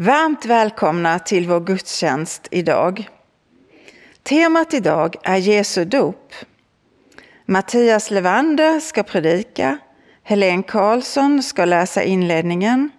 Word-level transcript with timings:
Varmt 0.00 0.46
välkomna 0.46 1.18
till 1.18 1.48
vår 1.48 1.60
gudstjänst 1.60 2.48
idag. 2.50 3.08
Temat 4.22 4.74
idag 4.74 5.16
är 5.22 5.36
Jesu 5.36 5.84
dop. 5.84 6.34
Mattias 7.46 8.10
Levander 8.10 8.80
ska 8.80 9.02
predika, 9.02 9.78
Helene 10.22 10.62
Karlsson 10.62 11.42
ska 11.42 11.64
läsa 11.64 12.02
inledningen, 12.02 12.90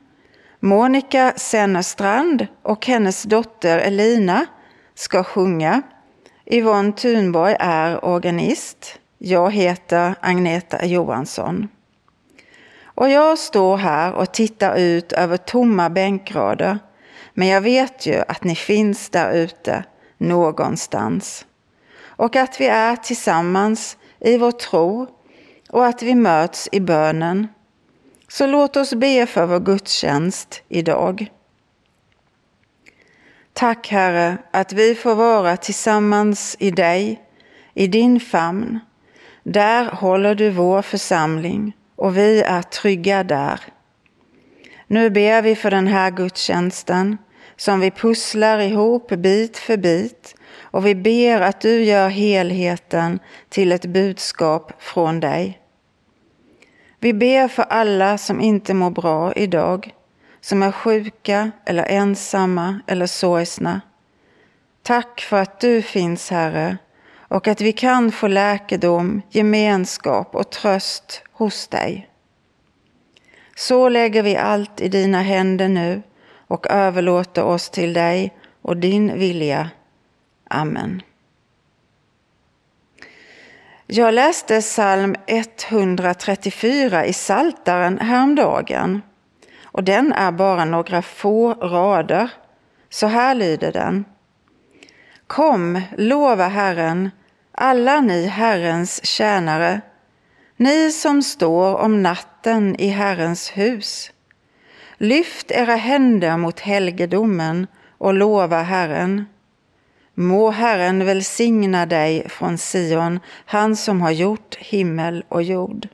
Monica 0.60 1.34
Sennerstrand 1.36 2.48
och 2.62 2.86
hennes 2.86 3.24
dotter 3.24 3.80
Elina 3.80 4.46
ska 4.96 5.24
sjunga. 5.24 5.82
Yvonne 6.46 6.92
Thunborg 6.92 7.56
är 7.60 8.06
organist. 8.06 9.00
Jag 9.18 9.52
heter 9.52 10.16
Agneta 10.22 10.86
Johansson. 10.86 11.68
Och 12.84 13.10
jag 13.10 13.38
står 13.38 13.78
här 13.78 14.14
och 14.14 14.32
tittar 14.32 14.76
ut 14.76 15.12
över 15.12 15.38
tomma 15.38 15.90
bänkrader 15.90 16.80
men 17.40 17.48
jag 17.48 17.62
vet 17.62 18.06
ju 18.06 18.24
att 18.28 18.44
ni 18.44 18.56
finns 18.56 19.10
där 19.10 19.34
ute 19.34 19.84
någonstans. 20.18 21.46
Och 22.02 22.36
att 22.36 22.62
vi 22.62 22.68
är 22.68 22.96
tillsammans 22.96 23.98
i 24.20 24.38
vår 24.38 24.52
tro 24.52 25.08
och 25.70 25.86
att 25.86 26.04
vi 26.04 26.16
möts 26.16 26.70
i 26.72 26.80
bönen. 26.80 27.48
Så 28.28 28.48
låt 28.48 28.78
oss 28.78 28.94
be 28.94 29.26
för 29.26 29.46
vår 29.46 29.60
gudstjänst 29.60 30.64
idag. 30.70 31.32
Tack 33.54 33.88
Herre 33.88 34.38
att 34.52 34.74
vi 34.74 34.96
får 34.96 35.16
vara 35.16 35.58
tillsammans 35.58 36.56
i 36.60 36.72
dig, 36.72 37.22
i 37.74 37.88
din 37.88 38.20
famn. 38.20 38.80
Där 39.44 39.86
håller 39.86 40.36
du 40.36 40.50
vår 40.50 40.82
församling 40.82 41.76
och 41.96 42.18
vi 42.18 42.42
är 42.42 42.62
trygga 42.62 43.24
där. 43.24 43.60
Nu 44.88 45.10
ber 45.10 45.42
vi 45.42 45.56
för 45.56 45.72
den 45.72 45.88
här 45.88 46.12
gudstjänsten 46.12 47.18
som 47.60 47.80
vi 47.80 47.92
pusslar 47.92 48.60
ihop 48.60 49.10
bit 49.10 49.58
för 49.58 49.78
bit 49.78 50.36
och 50.62 50.86
vi 50.86 50.96
ber 50.96 51.42
att 51.42 51.62
du 51.62 51.84
gör 51.84 52.10
helheten 52.10 53.20
till 53.50 53.72
ett 53.72 53.86
budskap 53.86 54.72
från 54.80 55.20
dig. 55.20 55.60
Vi 57.00 57.14
ber 57.14 57.48
för 57.48 57.64
alla 57.64 58.18
som 58.18 58.42
inte 58.42 58.74
mår 58.74 58.90
bra 58.90 59.34
idag, 59.34 59.94
som 60.42 60.64
är 60.64 60.72
sjuka 60.72 61.52
eller 61.66 61.84
ensamma 61.84 62.80
eller 62.88 63.08
sorgsna. 63.08 63.82
Tack 64.84 65.22
för 65.22 65.38
att 65.38 65.60
du 65.60 65.82
finns, 65.82 66.30
Herre, 66.30 66.78
och 67.18 67.48
att 67.48 67.62
vi 67.62 67.72
kan 67.72 68.12
få 68.12 68.28
läkedom, 68.28 69.22
gemenskap 69.30 70.36
och 70.36 70.50
tröst 70.50 71.24
hos 71.32 71.68
dig. 71.68 72.10
Så 73.56 73.90
lägger 73.90 74.24
vi 74.24 74.36
allt 74.36 74.82
i 74.82 74.88
dina 74.88 75.22
händer 75.22 75.70
nu 75.70 76.02
och 76.50 76.68
överlåter 76.68 77.44
oss 77.44 77.70
till 77.70 77.94
dig 77.94 78.34
och 78.62 78.78
din 78.78 79.20
vilja. 79.20 79.70
Amen. 80.50 81.02
Jag 83.88 84.14
läste 84.14 84.62
psalm 84.62 85.16
134 85.28 87.06
i 87.06 87.14
Saltaren 87.14 88.00
häromdagen 88.00 89.02
och 89.64 89.84
den 89.84 90.14
är 90.14 90.32
bara 90.32 90.66
några 90.66 91.02
få 91.02 91.54
rader. 91.54 92.30
Så 92.90 93.08
här 93.08 93.36
lyder 93.36 93.72
den. 93.72 94.06
Kom, 95.28 95.82
lova 95.98 96.48
Herren, 96.48 97.10
alla 97.52 98.02
ni 98.02 98.26
Herrens 98.26 99.06
tjänare, 99.06 99.82
ni 100.58 100.92
som 100.92 101.22
står 101.22 101.76
om 101.76 102.04
natten 102.04 102.76
i 102.80 102.88
Herrens 102.88 103.50
hus. 103.50 104.12
Lyft 105.02 105.52
era 105.52 105.76
händer 105.76 106.38
mot 106.38 106.60
helgedomen 106.60 107.68
och 107.98 108.14
lova 108.14 108.62
Herren. 108.62 109.26
Må 110.14 110.52
Herren 110.52 111.06
välsigna 111.06 111.86
dig 111.86 112.30
från 112.30 112.58
Sion, 112.58 113.20
han 113.46 113.76
som 113.76 114.02
har 114.02 114.12
gjort 114.12 114.56
himmel 114.56 115.26
och 115.30 115.44
jord. 115.44 115.88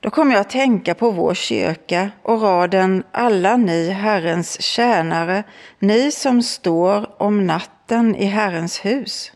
Då 0.00 0.10
kommer 0.10 0.32
jag 0.32 0.40
att 0.40 0.50
tänka 0.50 0.94
på 0.94 1.10
vår 1.10 1.34
kyrka 1.34 2.10
och 2.22 2.42
raden 2.42 3.04
Alla 3.12 3.56
ni 3.56 3.90
Herrens 3.90 4.62
tjänare, 4.62 5.42
ni 5.78 6.10
som 6.10 6.42
står 6.42 7.22
om 7.22 7.46
natten 7.46 8.16
i 8.16 8.24
Herrens 8.24 8.84
hus. 8.84 9.32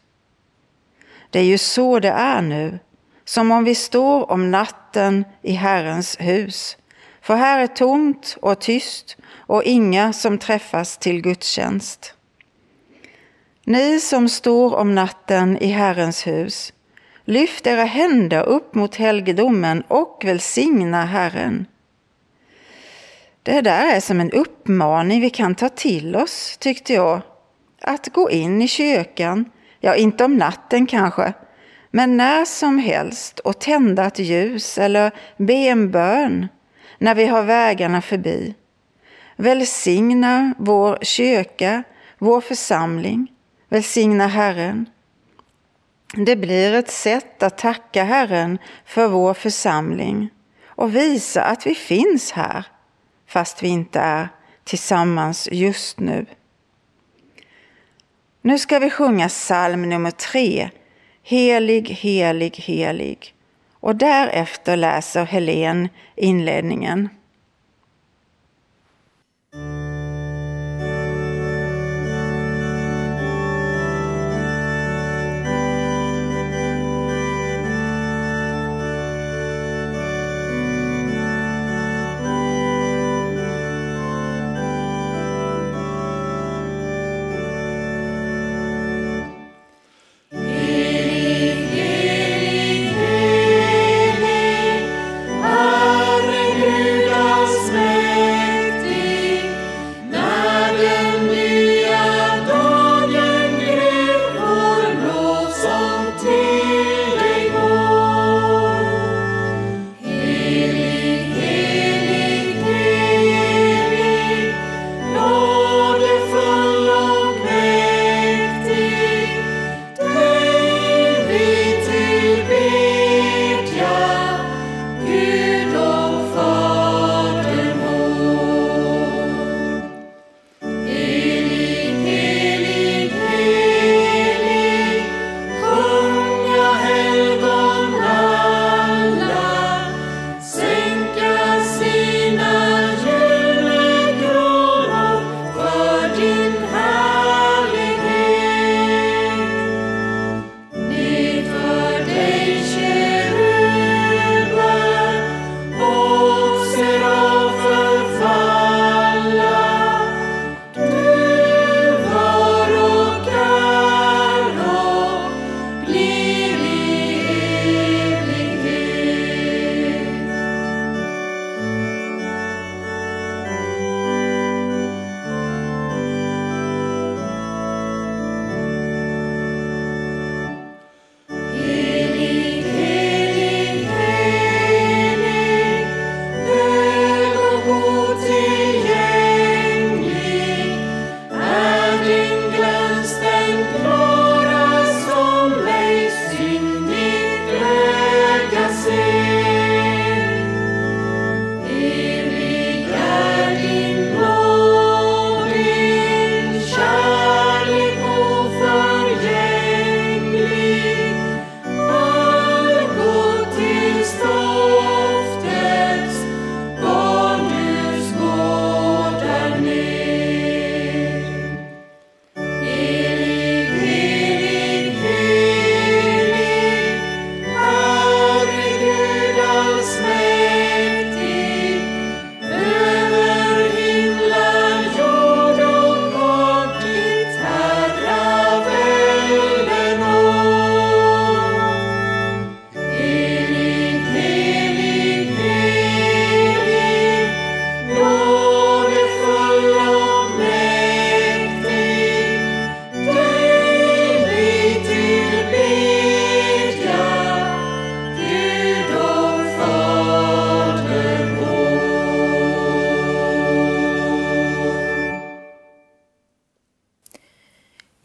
Det 1.30 1.38
är 1.38 1.44
ju 1.44 1.58
så 1.58 2.00
det 2.00 2.10
är 2.10 2.42
nu, 2.42 2.78
som 3.24 3.52
om 3.52 3.64
vi 3.64 3.74
står 3.74 4.30
om 4.30 4.50
natten 4.50 5.24
i 5.42 5.52
Herrens 5.52 6.16
hus. 6.20 6.76
För 7.24 7.34
här 7.34 7.60
är 7.60 7.66
tomt 7.66 8.36
och 8.40 8.60
tyst 8.60 9.16
och 9.36 9.64
inga 9.64 10.12
som 10.12 10.38
träffas 10.38 10.98
till 10.98 11.22
gudstjänst. 11.22 12.14
Ni 13.64 14.00
som 14.00 14.28
står 14.28 14.74
om 14.74 14.94
natten 14.94 15.58
i 15.58 15.66
Herrens 15.66 16.26
hus, 16.26 16.72
lyft 17.24 17.66
era 17.66 17.84
händer 17.84 18.42
upp 18.42 18.74
mot 18.74 18.96
helgedomen 18.96 19.82
och 19.88 20.22
välsigna 20.24 21.04
Herren. 21.04 21.66
Det 23.42 23.60
där 23.60 23.96
är 23.96 24.00
som 24.00 24.20
en 24.20 24.32
uppmaning 24.32 25.20
vi 25.20 25.30
kan 25.30 25.54
ta 25.54 25.68
till 25.68 26.16
oss, 26.16 26.56
tyckte 26.60 26.92
jag. 26.92 27.20
Att 27.80 28.08
gå 28.08 28.30
in 28.30 28.62
i 28.62 28.68
kyrkan, 28.68 29.50
ja, 29.80 29.94
inte 29.94 30.24
om 30.24 30.36
natten 30.36 30.86
kanske, 30.86 31.32
men 31.90 32.16
när 32.16 32.44
som 32.44 32.78
helst 32.78 33.38
och 33.38 33.58
tända 33.58 34.06
ett 34.06 34.18
ljus 34.18 34.78
eller 34.78 35.10
be 35.36 35.54
en 35.54 35.90
bön 35.90 36.48
när 37.04 37.14
vi 37.14 37.26
har 37.26 37.42
vägarna 37.42 38.02
förbi. 38.02 38.54
Välsigna 39.36 40.54
vår 40.58 40.98
kyrka, 41.02 41.82
vår 42.18 42.40
församling. 42.40 43.32
Välsigna 43.68 44.26
Herren. 44.26 44.86
Det 46.16 46.36
blir 46.36 46.74
ett 46.74 46.90
sätt 46.90 47.42
att 47.42 47.58
tacka 47.58 48.04
Herren 48.04 48.58
för 48.84 49.08
vår 49.08 49.34
församling 49.34 50.30
och 50.66 50.96
visa 50.96 51.42
att 51.44 51.66
vi 51.66 51.74
finns 51.74 52.32
här, 52.32 52.66
fast 53.26 53.62
vi 53.62 53.68
inte 53.68 54.00
är 54.00 54.28
tillsammans 54.64 55.48
just 55.52 56.00
nu. 56.00 56.26
Nu 58.42 58.58
ska 58.58 58.78
vi 58.78 58.90
sjunga 58.90 59.28
psalm 59.28 59.88
nummer 59.88 60.10
tre, 60.10 60.70
Helig, 61.22 61.88
helig, 61.88 62.56
helig 62.56 63.33
och 63.84 63.96
därefter 63.96 64.76
läser 64.76 65.24
Helen 65.24 65.88
inledningen. 66.16 67.08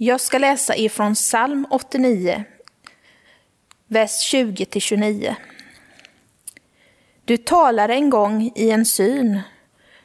Jag 0.09 0.21
ska 0.21 0.38
läsa 0.38 0.75
ifrån 0.75 1.13
psalm 1.13 1.67
89, 1.69 2.44
vers 3.88 4.33
20-29. 4.33 5.35
Du 7.25 7.38
talade 7.38 7.94
en 7.94 8.09
gång 8.09 8.51
i 8.56 8.69
en 8.69 8.85
syn. 8.85 9.41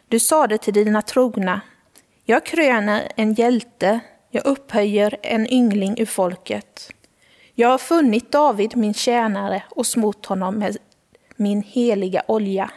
Du 0.08 0.20
sade 0.20 0.58
till 0.58 0.74
dina 0.74 1.02
trogna, 1.02 1.60
jag 2.24 2.46
kröner 2.46 3.12
en 3.16 3.34
hjälte, 3.34 4.00
jag 4.30 4.46
upphöjer 4.46 5.16
en 5.22 5.52
yngling 5.52 6.00
ur 6.00 6.06
folket. 6.06 6.90
Jag 7.54 7.68
har 7.68 7.78
funnit 7.78 8.32
David 8.32 8.76
min 8.76 8.94
tjänare 8.94 9.62
och 9.70 9.86
smort 9.86 10.26
honom 10.26 10.54
med 10.54 10.76
min 11.36 11.62
heliga 11.62 12.22
olja. 12.28 12.70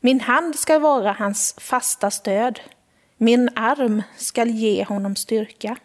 Min 0.00 0.20
hand 0.20 0.56
ska 0.56 0.78
vara 0.78 1.12
hans 1.12 1.54
fasta 1.58 2.10
stöd, 2.10 2.60
min 3.16 3.50
arm 3.54 4.02
skall 4.16 4.50
ge 4.50 4.84
honom 4.84 5.16
styrka. 5.16 5.76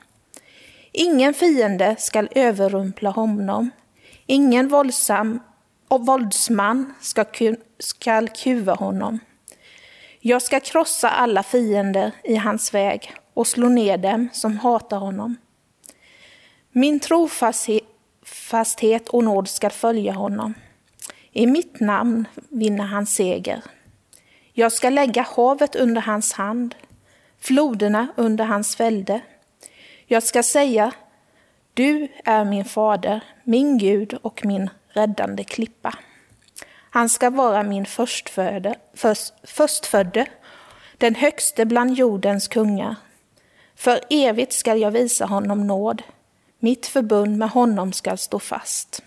Ingen 1.00 1.34
fiende 1.34 1.96
skall 2.00 2.30
överrumpla 2.36 3.10
honom, 3.10 3.70
ingen 4.26 4.68
våldsam 4.68 5.40
och 5.88 6.06
våldsman 6.06 6.94
ska, 7.02 7.26
skall 7.80 8.30
kuva 8.30 8.74
honom. 8.74 9.20
Jag 10.20 10.42
ska 10.42 10.60
krossa 10.60 11.10
alla 11.10 11.44
fiender 11.44 12.12
i 12.24 12.36
hans 12.36 12.74
väg 12.74 13.14
och 13.34 13.48
slå 13.48 13.70
ner 13.70 13.98
dem 13.98 14.30
som 14.34 14.60
hatar 14.60 14.98
honom. 14.98 15.36
Min 16.72 17.00
trofasthet 17.00 19.10
och 19.10 19.24
nåd 19.24 19.50
ska 19.50 19.70
följa 19.70 20.14
honom. 20.14 20.54
I 21.32 21.48
mitt 21.48 21.80
namn 21.80 22.28
vinner 22.50 22.86
han 22.86 23.06
seger. 23.06 23.62
Jag 24.54 24.72
ska 24.72 24.90
lägga 24.90 25.22
havet 25.22 25.76
under 25.76 26.02
hans 26.02 26.34
hand, 26.34 26.76
floderna 27.40 28.08
under 28.16 28.46
hans 28.46 28.80
välde. 28.80 29.22
Jag 30.10 30.24
ska 30.24 30.44
säga, 30.44 30.92
du 31.74 32.08
är 32.26 32.46
min 32.46 32.66
fader, 32.66 33.22
min 33.44 33.78
Gud 33.78 34.14
och 34.22 34.46
min 34.46 34.70
räddande 34.88 35.44
klippa. 35.44 35.98
Han 36.90 37.10
ska 37.10 37.30
vara 37.30 37.64
min 37.64 37.86
förstfödde, 37.86 38.76
först, 38.94 39.34
förstfödde, 39.44 40.26
den 40.98 41.16
högste 41.16 41.66
bland 41.66 41.94
jordens 41.94 42.48
kungar. 42.48 42.96
För 43.76 44.00
evigt 44.10 44.54
skall 44.54 44.82
jag 44.82 44.92
visa 44.92 45.26
honom 45.26 45.68
nåd, 45.68 46.04
mitt 46.60 46.88
förbund 46.88 47.38
med 47.38 47.50
honom 47.50 47.94
skall 47.94 48.18
stå 48.18 48.40
fast. 48.40 49.02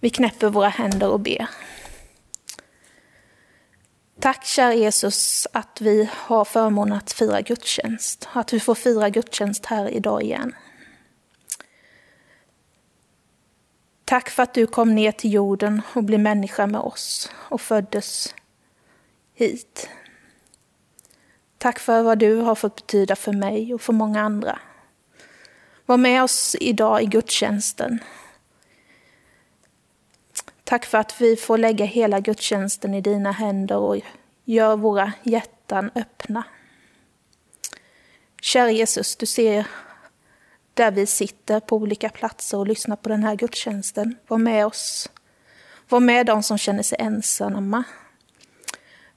Vi 0.00 0.10
knäpper 0.10 0.48
våra 0.48 0.68
händer 0.68 1.08
och 1.08 1.20
ber. 1.20 1.48
Tack 4.20 4.44
kära 4.44 4.74
Jesus 4.74 5.46
att 5.52 5.80
vi 5.80 6.10
har 6.12 6.44
förmånen 6.44 6.98
att 6.98 7.12
fira 7.12 7.40
gudstjänst, 7.40 8.28
att 8.32 8.52
vi 8.52 8.60
får 8.60 8.74
fira 8.74 9.10
gudstjänst 9.10 9.66
här 9.66 9.88
idag 9.88 10.22
igen. 10.22 10.54
Tack 14.04 14.30
för 14.30 14.42
att 14.42 14.54
du 14.54 14.66
kom 14.66 14.94
ner 14.94 15.12
till 15.12 15.32
jorden 15.32 15.82
och 15.94 16.04
blev 16.04 16.20
människa 16.20 16.66
med 16.66 16.80
oss 16.80 17.32
och 17.34 17.60
föddes 17.60 18.34
hit. 19.34 19.88
Tack 21.58 21.78
för 21.78 22.02
vad 22.02 22.18
du 22.18 22.34
har 22.34 22.54
fått 22.54 22.76
betyda 22.76 23.16
för 23.16 23.32
mig 23.32 23.74
och 23.74 23.80
för 23.80 23.92
många 23.92 24.20
andra. 24.20 24.58
Var 25.86 25.96
med 25.96 26.22
oss 26.22 26.56
idag 26.60 27.02
i 27.02 27.06
gudstjänsten. 27.06 27.98
Tack 30.68 30.86
för 30.86 30.98
att 30.98 31.20
vi 31.20 31.36
får 31.36 31.58
lägga 31.58 31.84
hela 31.84 32.20
gudstjänsten 32.20 32.94
i 32.94 33.00
dina 33.00 33.32
händer 33.32 33.76
och 33.76 34.00
gör 34.44 34.76
våra 34.76 35.12
hjärtan 35.22 35.90
öppna. 35.94 36.44
Kära 38.42 38.70
Jesus, 38.70 39.16
du 39.16 39.26
ser 39.26 39.66
där 40.74 40.90
vi 40.90 41.06
sitter 41.06 41.60
på 41.60 41.76
olika 41.76 42.08
platser 42.08 42.58
och 42.58 42.66
lyssnar 42.66 42.96
på 42.96 43.08
den 43.08 43.24
här 43.24 43.34
gudstjänsten. 43.36 44.16
Var 44.26 44.38
med 44.38 44.66
oss. 44.66 45.10
Var 45.88 46.00
med 46.00 46.26
dem 46.26 46.42
som 46.42 46.58
känner 46.58 46.82
sig 46.82 46.98
ensamma. 47.00 47.84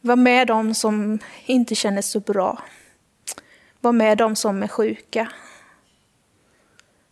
Var 0.01 0.15
med 0.15 0.47
dem 0.47 0.73
som 0.73 1.19
inte 1.45 1.75
känner 1.75 2.01
så 2.01 2.19
bra. 2.19 2.63
Var 3.79 3.91
med 3.91 4.17
dem 4.17 4.35
som 4.35 4.63
är 4.63 4.67
sjuka. 4.67 5.31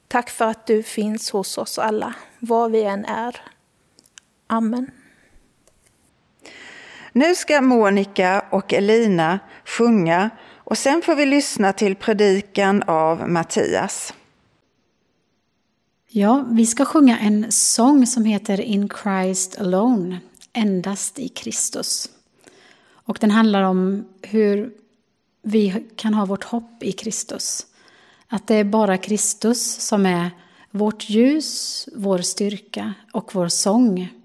Tack 0.08 0.30
för 0.30 0.46
att 0.46 0.68
du 0.68 0.84
finns 0.84 1.32
hos 1.32 1.58
oss 1.58 1.80
alla, 1.80 2.14
var 2.40 2.70
vi 2.70 2.84
än 2.84 3.06
är. 3.06 3.42
Amen. 4.52 4.92
Nu 7.14 7.36
ska 7.36 7.62
Monica 7.62 8.46
och 8.52 8.74
Elina 8.74 9.40
sjunga 9.66 10.30
och 10.56 10.78
sen 10.78 11.02
får 11.02 11.16
vi 11.16 11.26
lyssna 11.26 11.74
till 11.74 11.96
predikan 11.96 12.84
av 12.84 13.30
Mattias. 13.30 14.14
Ja, 16.08 16.46
vi 16.52 16.66
ska 16.66 16.86
sjunga 16.86 17.20
en 17.20 17.52
sång 17.52 18.06
som 18.06 18.26
heter 18.26 18.62
In 18.62 18.90
Christ 19.04 19.60
Alone, 19.60 20.20
endast 20.54 21.20
i 21.20 21.28
Kristus. 21.30 22.10
Och 22.92 23.18
den 23.22 23.32
handlar 23.32 23.64
om 23.64 24.06
hur 24.22 24.74
vi 25.42 25.86
kan 25.96 26.14
ha 26.14 26.26
vårt 26.26 26.44
hopp 26.44 26.84
i 26.84 26.92
Kristus. 26.92 27.66
Att 28.28 28.48
det 28.48 28.56
är 28.56 28.64
bara 28.64 28.98
Kristus 28.98 29.88
som 29.88 30.06
är 30.06 30.32
vårt 30.72 31.10
ljus, 31.10 31.90
vår 31.96 32.18
styrka 32.18 32.94
och 33.14 33.36
vår 33.36 33.48
sång. 33.48 34.19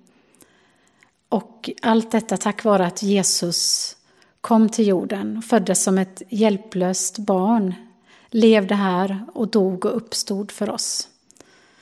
Och 1.35 1.71
allt 1.83 2.11
detta 2.11 2.37
tack 2.37 2.65
vare 2.65 2.87
att 2.87 3.03
Jesus 3.03 3.97
kom 4.41 4.69
till 4.69 4.87
jorden, 4.87 5.43
föddes 5.43 5.83
som 5.83 5.99
ett 5.99 6.23
hjälplöst 6.29 7.19
barn, 7.19 7.75
levde 8.31 8.75
här 8.75 9.25
och 9.35 9.49
dog 9.49 9.85
och 9.85 9.97
uppstod 9.97 10.51
för 10.51 10.71
oss. 10.71 11.09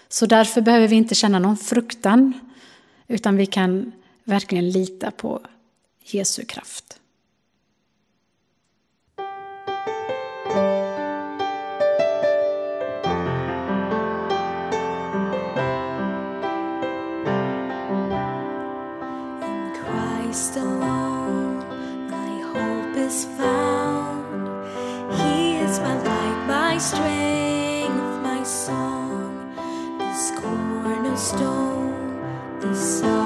Så 0.09 0.27
därför 0.27 0.61
behöver 0.61 0.89
vi 0.89 0.97
inte 0.97 1.15
känna 1.15 1.39
någon 1.39 1.57
fruktan, 1.57 2.33
utan 3.09 3.37
vi 3.37 3.47
kan 3.47 3.93
verkligen 4.25 4.71
lita 4.71 5.11
på 5.11 5.41
Jesu 6.01 6.45
kraft. 6.45 7.01
Christ 20.33 20.57
alone, 20.57 21.59
my 22.09 22.41
hope 22.41 22.97
is 22.97 23.27
found. 23.37 24.65
He 25.13 25.57
is 25.57 25.79
my 25.81 25.95
light, 26.03 26.47
my 26.47 26.79
strength, 26.79 28.23
my 28.23 28.43
song, 28.43 29.55
this 29.99 30.31
cornerstone, 30.41 32.17
this 32.61 33.01
song. 33.01 33.22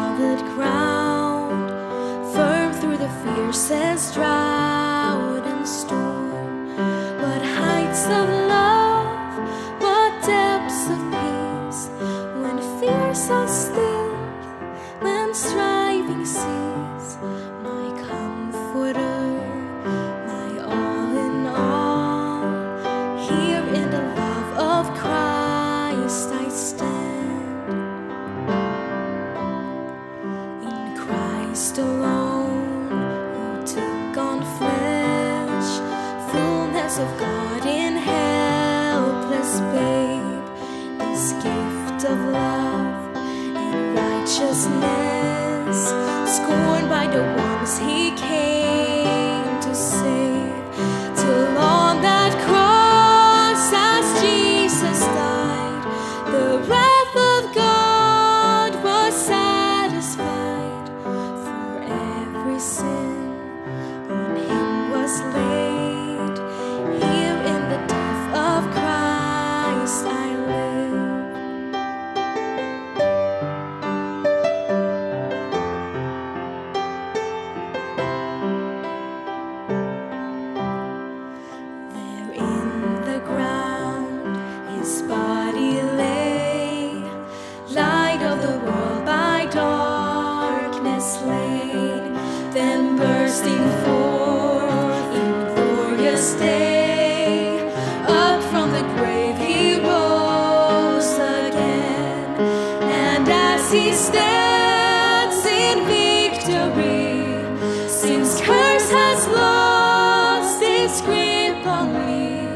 victory. 106.47 107.89
Since 107.89 108.41
curse 108.41 108.91
has 108.91 109.27
lost 109.29 110.63
its 110.63 111.01
grip 111.01 111.67
on 111.67 111.93
me, 111.93 112.47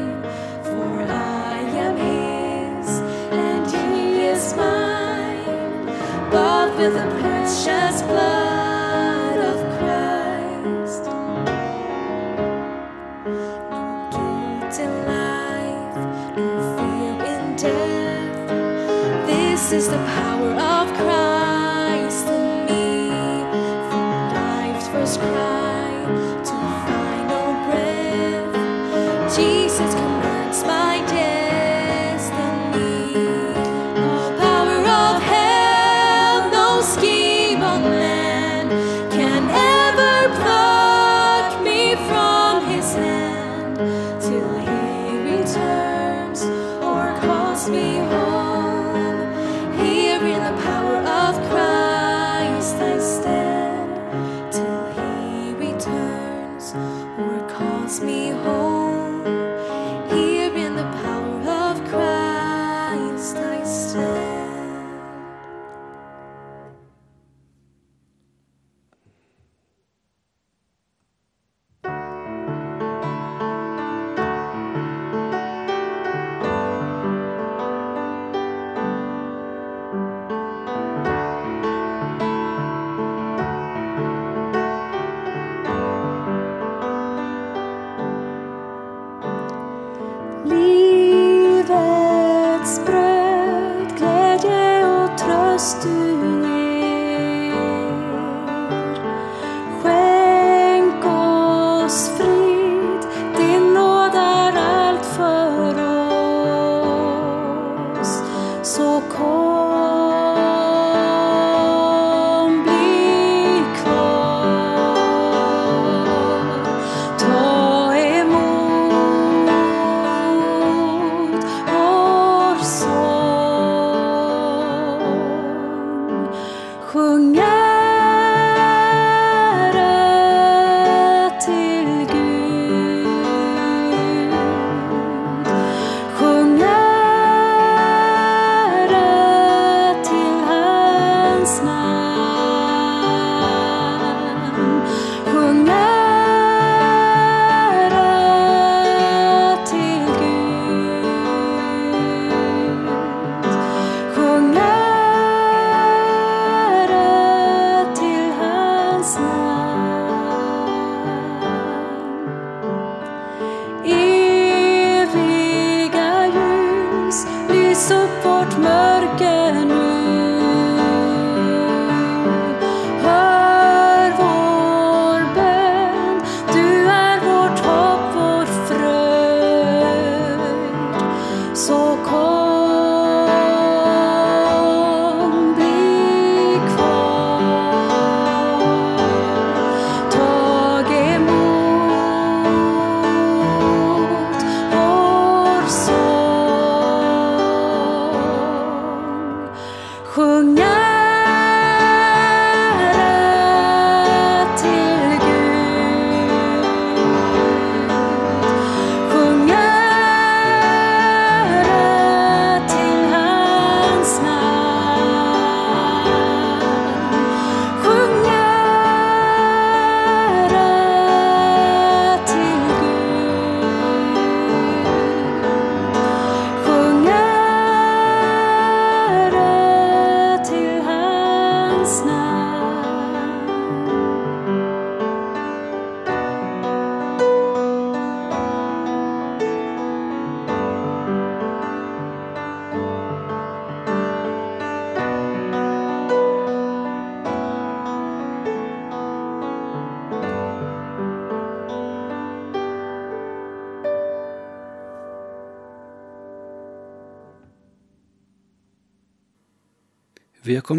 for 0.63 1.01
I 1.09 1.59
am 1.75 1.97
His 1.97 2.99
and 3.31 3.67
He 3.67 4.21
is 4.27 4.55
mine, 4.55 5.85
bought 6.31 6.77
with 6.77 6.95
a 6.95 7.07
precious 7.19 8.01
blood. 8.03 8.50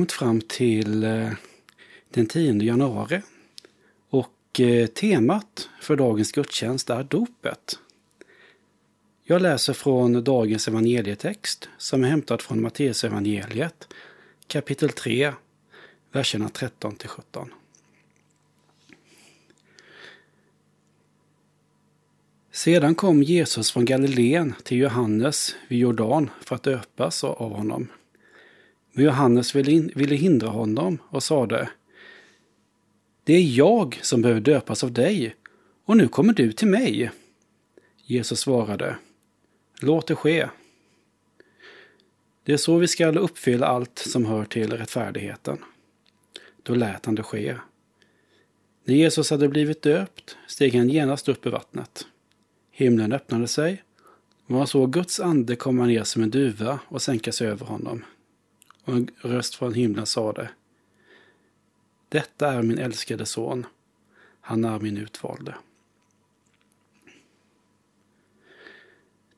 bestämt 0.02 0.12
fram 0.12 0.40
till 0.40 1.04
eh, 1.04 1.30
den 2.10 2.26
10 2.26 2.62
januari. 2.62 3.22
Och 4.10 4.60
eh, 4.60 4.86
temat 4.86 5.68
för 5.80 5.96
dagens 5.96 6.32
gudstjänst 6.32 6.90
är 6.90 7.04
dopet. 7.04 7.78
Jag 9.24 9.42
läser 9.42 9.72
från 9.72 10.24
dagens 10.24 10.68
evangelietext 10.68 11.68
som 11.78 12.04
är 12.04 12.08
hämtad 12.08 12.42
från 12.42 12.62
Matteusevangeliet 12.62 13.88
kapitel 14.46 14.88
3, 14.88 15.32
verserna 16.12 16.48
13 16.48 16.96
till 16.96 17.08
17. 17.08 17.52
Sedan 22.52 22.94
kom 22.94 23.22
Jesus 23.22 23.72
från 23.72 23.84
Galileen 23.84 24.54
till 24.64 24.78
Johannes 24.78 25.56
vid 25.68 25.78
Jordan 25.78 26.30
för 26.40 26.54
att 26.54 26.62
döpas 26.62 27.24
av 27.24 27.52
honom. 27.52 27.88
Men 28.92 29.04
Johannes 29.04 29.54
ville 29.54 30.14
hindra 30.14 30.48
honom 30.48 30.98
och 31.08 31.22
sade 31.22 31.68
Det 33.24 33.34
är 33.34 33.58
jag 33.58 33.98
som 34.02 34.22
behöver 34.22 34.40
döpas 34.40 34.84
av 34.84 34.92
dig 34.92 35.36
och 35.84 35.96
nu 35.96 36.08
kommer 36.08 36.32
du 36.32 36.52
till 36.52 36.68
mig. 36.68 37.10
Jesus 38.04 38.40
svarade 38.40 38.96
Låt 39.80 40.06
det 40.06 40.14
ske. 40.14 40.48
Det 42.44 42.52
är 42.52 42.56
så 42.56 42.78
vi 42.78 42.88
skall 42.88 43.18
uppfylla 43.18 43.66
allt 43.66 43.98
som 43.98 44.26
hör 44.26 44.44
till 44.44 44.72
rättfärdigheten. 44.72 45.58
Då 46.62 46.74
lät 46.74 47.06
han 47.06 47.14
det 47.14 47.22
ske. 47.22 47.56
När 48.84 48.94
Jesus 48.94 49.30
hade 49.30 49.48
blivit 49.48 49.82
döpt 49.82 50.36
steg 50.46 50.74
han 50.74 50.88
genast 50.88 51.28
upp 51.28 51.46
i 51.46 51.50
vattnet. 51.50 52.06
Himlen 52.70 53.12
öppnade 53.12 53.48
sig 53.48 53.82
och 54.44 54.50
man 54.50 54.66
såg 54.66 54.92
Guds 54.92 55.20
ande 55.20 55.56
komma 55.56 55.86
ner 55.86 56.04
som 56.04 56.22
en 56.22 56.30
duva 56.30 56.80
och 56.88 57.02
sänka 57.02 57.32
sig 57.32 57.46
över 57.46 57.66
honom. 57.66 58.04
Och 58.84 58.94
en 58.94 59.10
röst 59.20 59.54
från 59.54 59.74
himlen 59.74 60.06
sade 60.06 60.50
Detta 62.08 62.52
är 62.52 62.62
min 62.62 62.78
älskade 62.78 63.26
son. 63.26 63.66
Han 64.40 64.64
är 64.64 64.78
min 64.78 64.96
utvalde. 64.96 65.54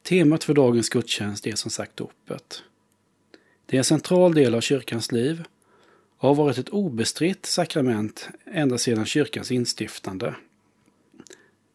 Temat 0.03 0.45
för 0.45 0.55
dagens 0.55 0.89
gudstjänst 0.89 1.47
är 1.47 1.55
som 1.55 1.71
sagt 1.71 1.97
dopet. 1.97 2.63
Det 3.67 3.77
är 3.77 3.79
en 3.79 3.85
central 3.85 4.35
del 4.35 4.55
av 4.55 4.61
kyrkans 4.61 5.13
liv 5.13 5.45
och 6.19 6.29
har 6.29 6.35
varit 6.35 6.59
ett 6.59 6.69
obestritt 6.69 7.47
sakrament 7.47 8.29
ända 8.45 8.79
sedan 8.79 9.07
kyrkans 9.07 9.51
instiftande. 9.51 10.35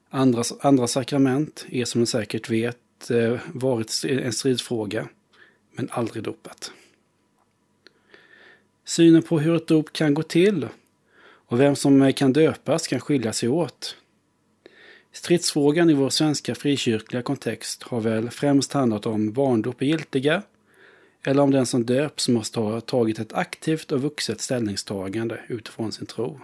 Andra, 0.10 0.44
andra 0.62 0.88
sakrament 0.88 1.66
är 1.70 1.86
som 1.86 2.02
ni 2.02 2.08
säkert 2.08 2.50
vet 2.50 3.12
eh, 3.12 3.40
varit 3.54 4.04
en 4.06 4.34
stridsfråga, 4.34 5.10
men 5.72 5.90
aldrig 5.92 6.24
dopet. 6.24 6.72
Synen 8.90 9.22
på 9.22 9.40
hur 9.40 9.56
ett 9.56 9.68
dop 9.68 9.94
kan 9.94 10.14
gå 10.14 10.24
till 10.24 10.68
och 11.22 11.60
vem 11.60 11.76
som 11.76 12.14
kan 12.14 12.34
döpas 12.34 12.88
kan 12.88 13.00
skilja 13.00 13.34
sig 13.34 13.50
åt. 13.50 13.96
Stridsfrågan 15.12 15.90
i 15.90 15.94
vår 15.94 16.10
svenska 16.10 16.56
frikyrkliga 16.56 17.22
kontext 17.22 17.84
har 17.84 18.02
väl 18.02 18.30
främst 18.30 18.74
handlat 18.74 19.06
om 19.06 19.32
barndop 19.32 19.82
är 19.82 19.86
giltiga 19.86 20.44
eller 21.24 21.44
om 21.44 21.52
den 21.52 21.66
som 21.66 21.86
döps 21.86 22.30
måste 22.30 22.60
ha 22.60 22.82
tagit 22.82 23.20
ett 23.20 23.34
aktivt 23.34 23.92
och 23.92 24.02
vuxet 24.02 24.42
ställningstagande 24.42 25.40
utifrån 25.48 25.92
sin 25.92 26.06
tro. 26.06 26.40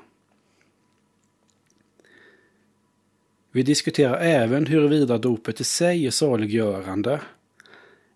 Vi 3.51 3.63
diskuterar 3.63 4.19
även 4.19 4.65
huruvida 4.65 5.17
dopet 5.17 5.61
i 5.61 5.63
sig 5.63 6.07
är 6.07 6.11
saliggörande 6.11 7.21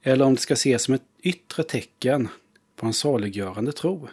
eller 0.02 0.26
om 0.26 0.36
det 0.36 0.42
ska 0.42 0.54
ses 0.54 0.84
som 0.84 0.94
ett 0.94 1.06
yttre 1.22 1.64
tecken 1.64 2.28
på 2.76 2.86
en 2.86 2.94
saliggörande 2.94 3.72
tro. 3.72 4.08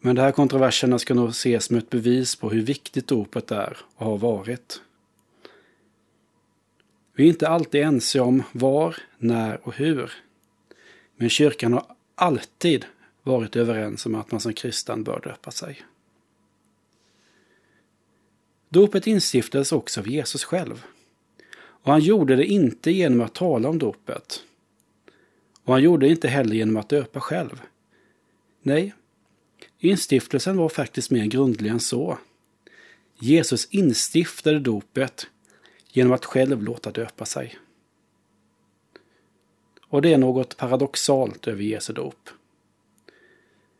Men 0.00 0.16
de 0.16 0.22
här 0.22 0.32
kontroverserna 0.32 0.98
ska 0.98 1.14
nog 1.14 1.28
ses 1.28 1.64
som 1.64 1.76
ett 1.76 1.90
bevis 1.90 2.36
på 2.36 2.50
hur 2.50 2.62
viktigt 2.62 3.06
dopet 3.06 3.50
är 3.50 3.76
och 3.94 4.06
har 4.06 4.18
varit. 4.18 4.80
Vi 7.14 7.24
är 7.24 7.28
inte 7.28 7.48
alltid 7.48 7.82
ense 7.82 8.20
om 8.20 8.42
var, 8.52 8.96
när 9.18 9.66
och 9.66 9.74
hur. 9.74 10.12
Men 11.16 11.30
kyrkan 11.30 11.72
har 11.72 11.84
alltid 12.14 12.84
varit 13.22 13.56
överens 13.56 14.06
om 14.06 14.14
att 14.14 14.32
man 14.32 14.40
som 14.40 14.52
kristen 14.52 15.04
bör 15.04 15.20
döpa 15.20 15.50
sig. 15.50 15.82
Dopet 18.68 19.06
instiftades 19.06 19.72
också 19.72 20.00
av 20.00 20.08
Jesus 20.08 20.44
själv. 20.44 20.84
Och 21.52 21.92
han 21.92 22.00
gjorde 22.00 22.36
det 22.36 22.44
inte 22.44 22.90
genom 22.90 23.20
att 23.20 23.34
tala 23.34 23.68
om 23.68 23.78
dopet. 23.78 24.42
Och 25.64 25.72
han 25.72 25.82
gjorde 25.82 26.06
det 26.06 26.10
inte 26.10 26.28
heller 26.28 26.54
genom 26.54 26.76
att 26.76 26.88
döpa 26.88 27.20
själv. 27.20 27.62
Nej, 28.62 28.94
instiftelsen 29.80 30.56
var 30.56 30.68
faktiskt 30.68 31.10
mer 31.10 31.26
grundlig 31.26 31.70
än 31.70 31.80
så. 31.80 32.18
Jesus 33.18 33.68
instiftade 33.70 34.58
dopet 34.58 35.26
genom 35.88 36.12
att 36.12 36.24
själv 36.24 36.62
låta 36.62 36.90
döpa 36.90 37.24
sig. 37.24 37.58
Och 39.82 40.02
det 40.02 40.12
är 40.12 40.18
något 40.18 40.56
paradoxalt 40.56 41.48
över 41.48 41.62
Jesu 41.62 41.92
dop. 41.92 42.30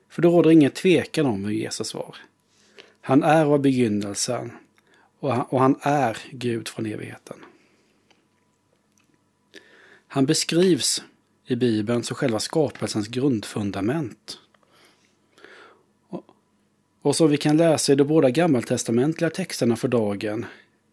För 0.08 0.22
det 0.22 0.28
råder 0.28 0.50
ingen 0.50 0.70
tvekan 0.70 1.26
om 1.26 1.44
hur 1.44 1.52
Jesus 1.52 1.94
var. 1.94 2.16
Han 3.00 3.22
är 3.22 3.44
av 3.44 3.60
begynnelsen 3.60 4.52
och 5.20 5.60
han 5.60 5.78
är 5.82 6.18
Gud 6.30 6.68
från 6.68 6.86
evigheten. 6.86 7.36
Han 10.08 10.26
beskrivs 10.26 11.02
i 11.46 11.56
Bibeln 11.56 12.02
som 12.02 12.16
själva 12.16 12.40
skapelsens 12.40 13.08
grundfundament. 13.08 14.39
Och 17.02 17.16
som 17.16 17.30
vi 17.30 17.36
kan 17.36 17.56
läsa 17.56 17.92
i 17.92 17.96
de 17.96 18.04
båda 18.04 18.30
gammaltestamentliga 18.30 19.30
texterna 19.30 19.76
för 19.76 19.88
dagen 19.88 20.46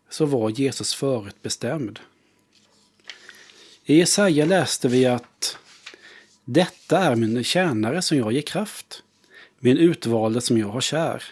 så 0.10 0.26
var 0.26 0.50
Jesus 0.50 0.96
förutbestämd. 0.96 2.00
I 3.86 3.98
Jesaja 3.98 4.46
läste 4.46 4.88
vi 4.88 5.06
att 5.06 5.58
detta 6.46 7.00
är 7.00 7.16
min 7.16 7.44
tjänare 7.44 8.02
som 8.02 8.18
jag 8.18 8.32
ger 8.32 8.42
kraft, 8.42 9.04
min 9.60 9.78
utvalde 9.78 10.42
som 10.42 10.58
jag 10.58 10.68
har 10.68 10.82
kär. 10.82 11.24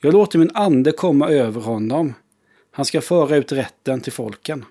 Jag 0.00 0.12
låter 0.12 0.38
min 0.38 0.50
ande 0.54 0.92
komma 0.92 1.28
över 1.28 1.60
honom. 1.60 2.14
Han 2.70 2.84
ska 2.84 3.00
föra 3.00 3.36
ut 3.36 3.52
rätten 3.52 4.00
till 4.00 4.12
folken. 4.12 4.64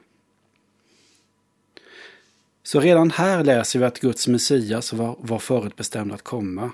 Så 2.64 2.80
redan 2.80 3.12
här 3.12 3.44
läser 3.44 3.80
vi 3.80 3.86
att 3.86 4.00
Guds 4.00 4.28
Messias 4.28 4.94
var, 4.94 5.16
var 5.20 5.40
förutbestämd 5.40 6.12
att 6.12 6.22
komma. 6.22 6.72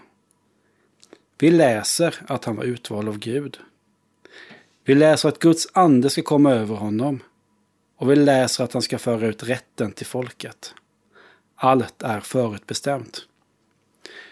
Vi 1.38 1.52
läser 1.52 2.16
att 2.28 2.46
han 2.46 2.56
var 2.56 2.64
utvald 2.64 3.10
av 3.10 3.18
Gud. 3.18 3.58
Vi 4.84 4.96
läser 4.96 5.30
att 5.30 5.40
Guds 5.40 5.68
ande 5.74 6.10
ska 6.10 6.22
komma 6.22 6.52
över 6.52 6.76
honom 6.76 7.24
och 7.98 8.12
vi 8.12 8.16
läser 8.16 8.64
att 8.64 8.74
han 8.74 8.82
ska 8.82 8.98
föra 8.98 9.28
ut 9.28 9.44
rätten 9.44 9.92
till 9.92 10.06
folket. 10.06 10.74
Allt 11.56 12.02
är 12.02 12.20
förutbestämt. 12.20 13.28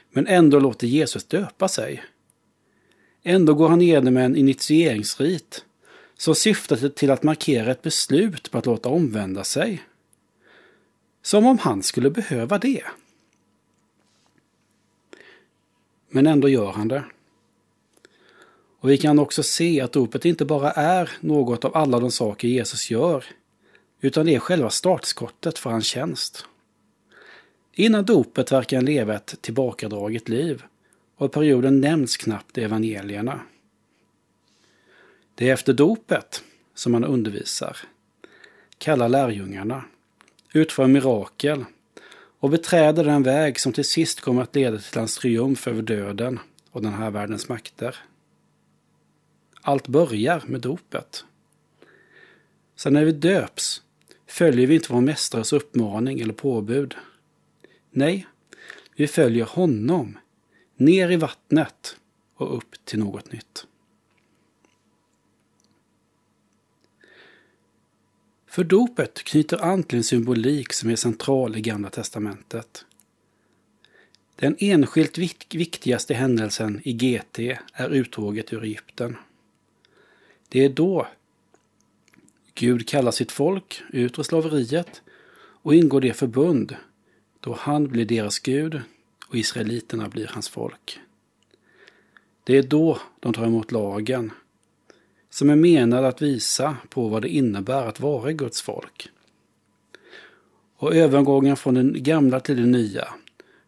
Men 0.09 0.27
ändå 0.27 0.59
låter 0.59 0.87
Jesus 0.87 1.23
döpa 1.23 1.67
sig. 1.67 2.03
Ändå 3.23 3.53
går 3.53 3.69
han 3.69 3.81
igenom 3.81 4.17
en 4.17 4.35
initieringsrit 4.35 5.65
som 6.17 6.35
syftar 6.35 6.89
till 6.89 7.11
att 7.11 7.23
markera 7.23 7.71
ett 7.71 7.81
beslut 7.81 8.51
på 8.51 8.57
att 8.57 8.65
låta 8.65 8.89
omvända 8.89 9.43
sig. 9.43 9.83
Som 11.21 11.45
om 11.45 11.57
han 11.57 11.83
skulle 11.83 12.09
behöva 12.09 12.57
det. 12.57 12.83
Men 16.15 16.27
ändå 16.27 16.49
gör 16.49 16.71
han 16.71 16.87
det. 16.87 17.03
Och 18.79 18.89
vi 18.89 18.97
kan 18.97 19.19
också 19.19 19.43
se 19.43 19.81
att 19.81 19.91
dopet 19.91 20.25
inte 20.25 20.45
bara 20.45 20.71
är 20.71 21.11
något 21.19 21.65
av 21.65 21.77
alla 21.77 21.99
de 21.99 22.11
saker 22.11 22.47
Jesus 22.47 22.91
gör 22.91 23.25
utan 24.01 24.25
det 24.25 24.35
är 24.35 24.39
själva 24.39 24.69
startskottet 24.69 25.59
för 25.59 25.69
hans 25.69 25.85
tjänst. 25.85 26.45
Innan 27.73 28.05
dopet 28.05 28.51
verkar 28.51 28.77
han 28.77 28.85
leva 28.85 29.15
ett 29.15 29.41
tillbakadraget 29.41 30.29
liv 30.29 30.63
och 31.15 31.31
perioden 31.31 31.81
nämns 31.81 32.17
knappt 32.17 32.57
i 32.57 32.63
evangelierna. 32.63 33.39
Det 35.35 35.49
är 35.49 35.53
efter 35.53 35.73
dopet 35.73 36.43
som 36.73 36.93
han 36.93 37.03
undervisar, 37.03 37.77
kallar 38.77 39.09
lärjungarna, 39.09 39.85
utför 40.53 40.87
mirakel 40.87 41.65
och 42.43 42.49
beträder 42.49 43.03
den 43.03 43.23
väg 43.23 43.59
som 43.59 43.73
till 43.73 43.85
sist 43.85 44.21
kommer 44.21 44.41
att 44.41 44.55
leda 44.55 44.77
till 44.77 44.99
hans 44.99 45.17
triumf 45.17 45.67
över 45.67 45.81
döden 45.81 46.39
och 46.71 46.81
den 46.81 46.93
här 46.93 47.11
världens 47.11 47.49
makter. 47.49 47.95
Allt 49.61 49.87
börjar 49.87 50.43
med 50.47 50.61
dopet. 50.61 51.25
Sen 52.75 52.93
när 52.93 53.05
vi 53.05 53.11
döps 53.11 53.81
följer 54.27 54.67
vi 54.67 54.75
inte 54.75 54.93
vår 54.93 55.01
mästares 55.01 55.53
uppmaning 55.53 56.19
eller 56.19 56.33
påbud. 56.33 56.95
Nej, 57.91 58.27
vi 58.95 59.07
följer 59.07 59.45
honom, 59.45 60.17
ner 60.75 61.11
i 61.11 61.15
vattnet 61.15 61.97
och 62.35 62.57
upp 62.57 62.85
till 62.85 62.99
något 62.99 63.31
nytt. 63.31 63.67
För 68.53 68.63
dopet 68.63 69.23
knyter 69.23 69.63
an 69.63 69.83
till 69.83 69.97
en 69.97 70.03
symbolik 70.03 70.73
som 70.73 70.89
är 70.89 70.95
central 70.95 71.57
i 71.57 71.61
Gamla 71.61 71.89
Testamentet. 71.89 72.85
Den 74.35 74.55
enskilt 74.59 75.17
viktigaste 75.49 76.13
händelsen 76.13 76.81
i 76.83 76.93
GT 76.93 77.39
är 77.73 77.89
uttåget 77.89 78.53
ur 78.53 78.63
Egypten. 78.63 79.17
Det 80.49 80.65
är 80.65 80.69
då 80.69 81.07
Gud 82.53 82.87
kallar 82.87 83.11
sitt 83.11 83.31
folk 83.31 83.81
ut 83.89 84.19
ur 84.19 84.23
slaveriet 84.23 85.01
och 85.35 85.75
ingår 85.75 86.01
det 86.01 86.13
förbund 86.13 86.75
då 87.39 87.53
han 87.59 87.87
blir 87.87 88.05
deras 88.05 88.39
Gud 88.39 88.81
och 89.27 89.35
israeliterna 89.35 90.09
blir 90.09 90.27
hans 90.27 90.49
folk. 90.49 90.99
Det 92.43 92.57
är 92.57 92.63
då 92.63 92.99
de 93.19 93.33
tar 93.33 93.45
emot 93.45 93.71
lagen 93.71 94.31
som 95.33 95.49
är 95.49 95.55
menad 95.55 96.05
att 96.05 96.21
visa 96.21 96.77
på 96.89 97.07
vad 97.07 97.21
det 97.21 97.29
innebär 97.29 97.85
att 97.87 97.99
vara 97.99 98.31
Guds 98.31 98.61
folk. 98.61 99.09
Och 100.77 100.95
övergången 100.95 101.57
från 101.57 101.73
den 101.73 102.03
gamla 102.03 102.39
till 102.39 102.55
det 102.55 102.65
nya, 102.65 103.07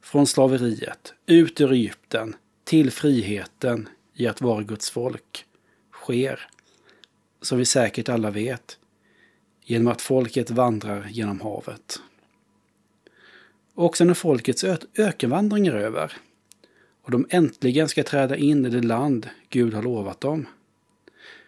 från 0.02 0.28
slaveriet, 0.28 1.14
ut 1.26 1.62
ur 1.62 1.72
Egypten, 1.72 2.36
till 2.64 2.92
friheten 2.92 3.90
i 4.14 4.28
att 4.28 4.42
vara 4.42 4.64
Guds 4.64 4.90
folk 4.90 5.46
sker, 5.94 6.40
som 7.42 7.58
vi 7.58 7.66
säkert 7.66 8.10
alla 8.10 8.32
vet, 8.32 8.78
genom 9.64 9.88
att 9.88 10.02
folket 10.02 10.50
vandrar 10.50 11.08
genom 11.10 11.42
havet. 11.42 12.00
Också 13.74 14.04
när 14.04 14.14
folkets 14.14 14.66
ökenvandring 14.98 15.68
är 15.68 15.76
över 15.76 16.14
och 17.02 17.12
de 17.12 17.28
äntligen 17.30 17.88
ska 17.88 18.04
träda 18.04 18.36
in 18.36 18.66
i 18.66 18.70
det 18.70 18.82
land 18.82 19.30
Gud 19.50 19.74
har 19.74 19.84
lovat 19.84 20.22
dem, 20.22 20.48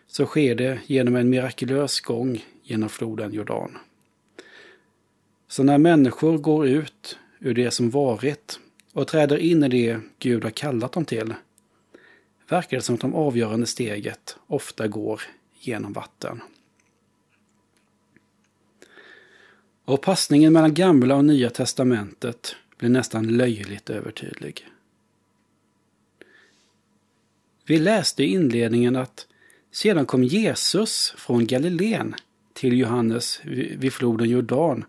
så 0.07 0.25
sker 0.25 0.55
det 0.55 0.79
genom 0.85 1.15
en 1.15 1.29
mirakulös 1.29 1.99
gång 1.99 2.45
genom 2.63 2.89
floden 2.89 3.33
Jordan. 3.33 3.77
Så 5.47 5.63
när 5.63 5.77
människor 5.77 6.37
går 6.37 6.67
ut 6.67 7.19
ur 7.39 7.53
det 7.53 7.71
som 7.71 7.89
varit 7.89 8.59
och 8.93 9.07
träder 9.07 9.37
in 9.37 9.63
i 9.63 9.69
det 9.69 9.99
Gud 10.19 10.43
har 10.43 10.51
kallat 10.51 10.91
dem 10.91 11.05
till, 11.05 11.33
verkar 12.49 12.77
det 12.77 12.83
som 12.83 12.95
att 12.95 13.01
de 13.01 13.15
avgörande 13.15 13.67
steget 13.67 14.37
ofta 14.47 14.87
går 14.87 15.21
genom 15.59 15.93
vatten. 15.93 16.41
Och 19.85 20.01
passningen 20.01 20.53
mellan 20.53 20.73
gamla 20.73 21.15
och 21.15 21.25
nya 21.25 21.49
testamentet 21.49 22.55
blir 22.77 22.89
nästan 22.89 23.37
löjligt 23.37 23.89
övertydlig. 23.89 24.67
Vi 27.65 27.79
läste 27.79 28.23
i 28.23 28.27
inledningen 28.27 28.95
att 28.95 29.27
sedan 29.77 30.05
kom 30.05 30.23
Jesus 30.23 31.13
från 31.17 31.47
Galileen 31.47 32.15
till 32.53 32.79
Johannes 32.79 33.41
vid 33.77 33.93
floden 33.93 34.29
Jordan 34.29 34.85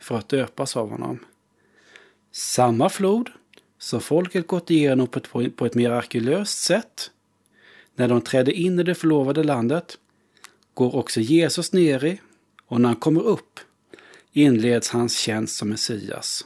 för 0.00 0.18
att 0.18 0.28
döpas 0.28 0.76
av 0.76 0.90
honom. 0.90 1.18
Samma 2.32 2.88
flod 2.88 3.30
som 3.78 4.00
folket 4.00 4.46
gått 4.46 4.70
igenom 4.70 5.06
på 5.06 5.18
ett, 5.18 5.56
på 5.56 5.66
ett 5.66 5.74
mirakulöst 5.74 6.58
sätt 6.58 7.10
när 7.94 8.08
de 8.08 8.20
trädde 8.20 8.52
in 8.52 8.80
i 8.80 8.82
det 8.82 8.94
förlovade 8.94 9.44
landet 9.44 9.98
går 10.74 10.96
också 10.96 11.20
Jesus 11.20 11.72
ner 11.72 12.04
i 12.04 12.20
och 12.66 12.80
när 12.80 12.88
han 12.88 12.96
kommer 12.96 13.22
upp 13.22 13.60
inleds 14.32 14.90
hans 14.90 15.18
tjänst 15.18 15.56
som 15.56 15.68
Messias. 15.68 16.44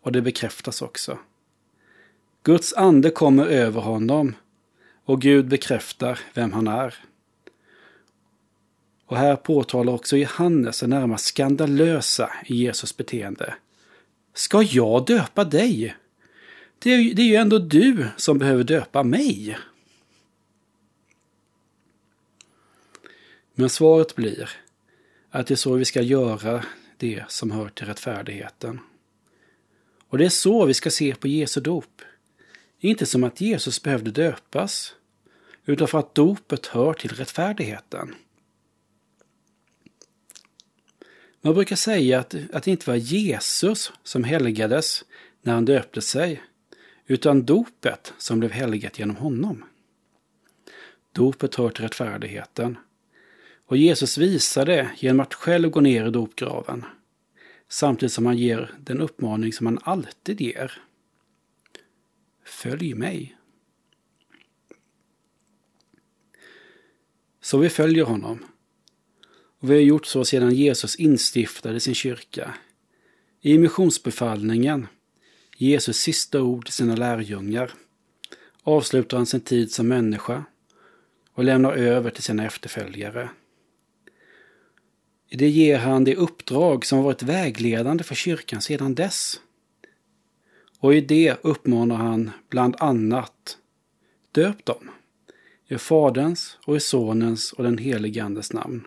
Och 0.00 0.12
det 0.12 0.22
bekräftas 0.22 0.82
också. 0.82 1.18
Guds 2.42 2.72
ande 2.72 3.10
kommer 3.10 3.46
över 3.46 3.80
honom 3.80 4.34
och 5.06 5.20
Gud 5.20 5.48
bekräftar 5.48 6.18
vem 6.34 6.52
han 6.52 6.68
är. 6.68 6.94
Och 9.06 9.16
här 9.16 9.36
påtalar 9.36 9.92
också 9.92 10.16
Johannes 10.16 10.80
det 10.80 10.86
närmast 10.86 11.24
skandalösa 11.24 12.32
i 12.46 12.54
Jesus 12.54 12.96
beteende. 12.96 13.54
Ska 14.34 14.62
jag 14.62 15.06
döpa 15.06 15.44
dig? 15.44 15.96
Det 16.78 16.90
är, 16.90 17.14
det 17.14 17.22
är 17.22 17.26
ju 17.26 17.34
ändå 17.34 17.58
du 17.58 18.06
som 18.16 18.38
behöver 18.38 18.64
döpa 18.64 19.02
mig. 19.02 19.58
Men 23.54 23.70
svaret 23.70 24.14
blir 24.14 24.50
att 25.30 25.46
det 25.46 25.54
är 25.54 25.56
så 25.56 25.74
vi 25.74 25.84
ska 25.84 26.02
göra 26.02 26.64
det 26.96 27.24
som 27.28 27.50
hör 27.50 27.68
till 27.68 27.86
rättfärdigheten. 27.86 28.80
Och 30.08 30.18
det 30.18 30.24
är 30.24 30.28
så 30.28 30.64
vi 30.64 30.74
ska 30.74 30.90
se 30.90 31.14
på 31.14 31.28
Jesu 31.28 31.60
dop. 31.60 32.02
Inte 32.80 33.06
som 33.06 33.24
att 33.24 33.40
Jesus 33.40 33.82
behövde 33.82 34.10
döpas, 34.10 34.94
utan 35.64 35.88
för 35.88 35.98
att 35.98 36.14
dopet 36.14 36.66
hör 36.66 36.92
till 36.92 37.10
rättfärdigheten. 37.10 38.14
Man 41.40 41.54
brukar 41.54 41.76
säga 41.76 42.20
att, 42.20 42.34
att 42.52 42.62
det 42.62 42.70
inte 42.70 42.90
var 42.90 42.96
Jesus 42.96 43.92
som 44.02 44.24
helgades 44.24 45.04
när 45.42 45.54
han 45.54 45.64
döpte 45.64 46.00
sig, 46.00 46.42
utan 47.06 47.44
dopet 47.44 48.14
som 48.18 48.40
blev 48.40 48.50
helgat 48.50 48.98
genom 48.98 49.16
honom. 49.16 49.64
Dopet 51.12 51.54
hör 51.54 51.70
till 51.70 51.82
rättfärdigheten. 51.82 52.78
Och 53.66 53.76
Jesus 53.76 54.18
visar 54.18 54.66
det 54.66 54.90
genom 54.96 55.20
att 55.20 55.34
själv 55.34 55.70
gå 55.70 55.80
ner 55.80 56.06
i 56.06 56.10
dopgraven, 56.10 56.84
samtidigt 57.68 58.12
som 58.12 58.26
han 58.26 58.38
ger 58.38 58.70
den 58.78 59.00
uppmaning 59.00 59.52
som 59.52 59.66
han 59.66 59.78
alltid 59.82 60.40
ger. 60.40 60.82
Följ 62.66 62.94
mig. 62.94 63.36
Så 67.40 67.58
vi 67.58 67.68
följer 67.68 68.04
honom. 68.04 68.44
Och 69.60 69.70
vi 69.70 69.74
har 69.74 69.80
gjort 69.80 70.06
så 70.06 70.24
sedan 70.24 70.54
Jesus 70.54 70.96
instiftade 70.96 71.80
sin 71.80 71.94
kyrka. 71.94 72.54
I 73.40 73.58
missionsbefallningen, 73.58 74.86
Jesus 75.56 75.96
sista 75.96 76.42
ord 76.42 76.64
till 76.64 76.74
sina 76.74 76.96
lärjungar, 76.96 77.70
avslutar 78.62 79.16
han 79.16 79.26
sin 79.26 79.40
tid 79.40 79.72
som 79.72 79.88
människa 79.88 80.44
och 81.32 81.44
lämnar 81.44 81.72
över 81.72 82.10
till 82.10 82.22
sina 82.22 82.46
efterföljare. 82.46 83.30
I 85.28 85.36
det 85.36 85.48
ger 85.48 85.78
han 85.78 86.04
det 86.04 86.16
uppdrag 86.16 86.86
som 86.86 87.02
varit 87.02 87.22
vägledande 87.22 88.04
för 88.04 88.14
kyrkan 88.14 88.62
sedan 88.62 88.94
dess. 88.94 89.40
Och 90.86 90.94
i 90.94 91.00
det 91.00 91.36
uppmanar 91.42 91.96
han 91.96 92.30
bland 92.48 92.76
annat 92.78 93.58
Döp 94.32 94.64
dem 94.64 94.90
i 95.68 95.78
Faderns 95.78 96.58
och 96.64 96.76
i 96.76 96.80
Sonens 96.80 97.52
och 97.52 97.64
den 97.64 97.78
helige 97.78 98.24
Andes 98.24 98.52
namn. 98.52 98.86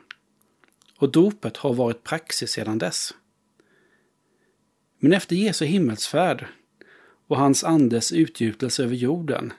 Och 0.98 1.12
dopet 1.12 1.58
har 1.58 1.74
varit 1.74 2.04
praxis 2.04 2.52
sedan 2.52 2.78
dess. 2.78 3.14
Men 5.00 5.14
efter 5.14 5.36
Jesu 5.36 5.66
himmelsfärd 5.66 6.46
och 7.28 7.38
hans 7.38 7.64
andes 7.64 8.12
utgjutelse 8.12 8.84
över 8.84 8.96
jorden 8.96 9.54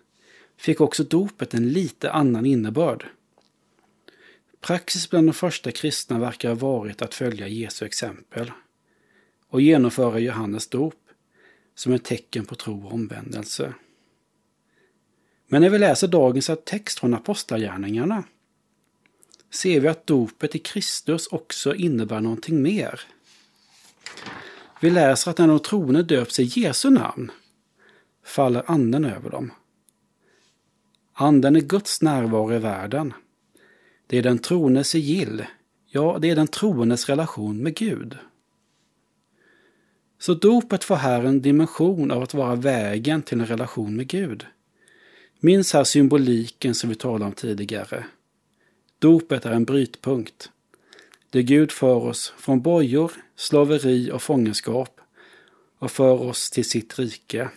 fick 0.56 0.80
också 0.80 1.04
dopet 1.04 1.54
en 1.54 1.68
lite 1.68 2.12
annan 2.12 2.46
innebörd. 2.46 3.06
Praxis 4.60 5.10
bland 5.10 5.28
de 5.28 5.32
första 5.32 5.72
kristna 5.72 6.18
verkar 6.18 6.48
ha 6.48 6.56
varit 6.56 7.02
att 7.02 7.14
följa 7.14 7.48
Jesu 7.48 7.86
exempel 7.86 8.52
och 9.48 9.60
genomföra 9.60 10.18
Johannes 10.18 10.68
dop 10.68 10.94
som 11.80 11.92
ett 11.92 12.04
tecken 12.04 12.44
på 12.44 12.54
tro 12.54 12.86
och 12.86 12.92
omvändelse. 12.92 13.74
Men 15.46 15.62
när 15.62 15.70
vi 15.70 15.78
läser 15.78 16.08
dagens 16.08 16.50
text 16.64 16.98
från 16.98 17.14
Apostlagärningarna 17.14 18.24
ser 19.50 19.80
vi 19.80 19.88
att 19.88 20.06
dopet 20.06 20.54
i 20.54 20.58
Kristus 20.58 21.26
också 21.26 21.74
innebär 21.74 22.20
någonting 22.20 22.62
mer. 22.62 23.00
Vi 24.80 24.90
läser 24.90 25.30
att 25.30 25.38
när 25.38 25.48
de 25.48 25.58
troende 25.58 26.02
döps 26.02 26.40
i 26.40 26.42
Jesu 26.42 26.90
namn 26.90 27.30
faller 28.24 28.70
anden 28.70 29.04
över 29.04 29.30
dem. 29.30 29.52
Anden 31.12 31.56
är 31.56 31.60
Guds 31.60 32.02
närvaro 32.02 32.52
i 32.54 32.58
världen. 32.58 33.12
Det 34.06 34.18
är 34.18 34.22
den 34.22 34.38
troendes 34.38 34.88
sigill, 34.88 35.46
ja, 35.86 36.18
det 36.20 36.30
är 36.30 36.36
den 36.36 36.48
troendes 36.48 37.08
relation 37.08 37.62
med 37.62 37.76
Gud. 37.76 38.18
Så 40.20 40.34
dopet 40.34 40.84
får 40.84 40.96
här 40.96 41.24
en 41.24 41.42
dimension 41.42 42.10
av 42.10 42.22
att 42.22 42.34
vara 42.34 42.54
vägen 42.54 43.22
till 43.22 43.40
en 43.40 43.46
relation 43.46 43.96
med 43.96 44.08
Gud. 44.08 44.46
Minns 45.40 45.72
här 45.72 45.84
symboliken 45.84 46.74
som 46.74 46.88
vi 46.88 46.94
talade 46.94 47.24
om 47.24 47.32
tidigare. 47.32 48.04
Dopet 48.98 49.46
är 49.46 49.50
en 49.50 49.64
brytpunkt. 49.64 50.50
Det 51.30 51.42
Gud 51.42 51.72
för 51.72 51.94
oss 51.94 52.32
från 52.38 52.62
bojor, 52.62 53.12
slaveri 53.36 54.10
och 54.10 54.22
fångenskap 54.22 55.00
och 55.78 55.90
för 55.90 56.22
oss 56.22 56.50
till 56.50 56.64
sitt 56.64 56.98
rike. 56.98 57.48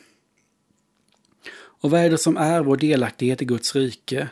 Och 1.56 1.91
vad 1.91 2.02
är 2.02 2.10
det 2.10 2.17
som 2.17 2.38
är 2.38 2.62
vår 2.62 2.78
delaktighet 2.78 3.41
i 3.41 3.45
Guds 3.45 3.76
rike? 3.76 4.28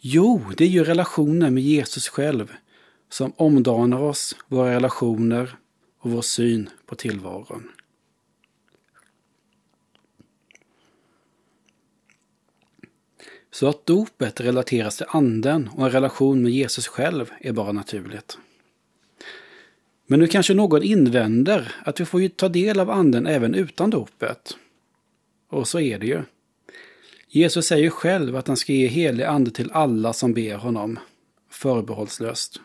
Jo, 0.00 0.42
det 0.56 0.64
är 0.64 0.68
ju 0.68 0.84
relationen 0.84 1.54
med 1.54 1.62
Jesus 1.62 2.08
själv 2.08 2.52
som 3.10 3.32
omdanar 3.36 4.00
oss, 4.00 4.36
våra 4.48 4.74
relationer 4.74 5.56
och 6.04 6.10
vår 6.10 6.22
syn 6.22 6.70
på 6.86 6.94
tillvaron. 6.94 7.70
Så 13.50 13.68
att 13.68 13.86
dopet 13.86 14.40
relateras 14.40 14.96
till 14.96 15.06
anden 15.08 15.68
och 15.68 15.84
en 15.84 15.92
relation 15.92 16.42
med 16.42 16.52
Jesus 16.52 16.86
själv 16.86 17.30
är 17.40 17.52
bara 17.52 17.72
naturligt. 17.72 18.38
Men 20.06 20.20
nu 20.20 20.26
kanske 20.26 20.54
någon 20.54 20.82
invänder 20.82 21.74
att 21.84 22.00
vi 22.00 22.04
får 22.04 22.20
ju 22.20 22.28
ta 22.28 22.48
del 22.48 22.80
av 22.80 22.90
anden 22.90 23.26
även 23.26 23.54
utan 23.54 23.90
dopet. 23.90 24.56
Och 25.48 25.68
så 25.68 25.80
är 25.80 25.98
det 25.98 26.06
ju. 26.06 26.22
Jesus 27.28 27.66
säger 27.66 27.90
själv 27.90 28.36
att 28.36 28.48
han 28.48 28.56
ska 28.56 28.72
ge 28.72 28.86
helig 28.86 29.24
ande 29.24 29.50
till 29.50 29.70
alla 29.72 30.12
som 30.12 30.34
ber 30.34 30.56
honom, 30.56 30.98
förbehållslöst. 31.50 32.60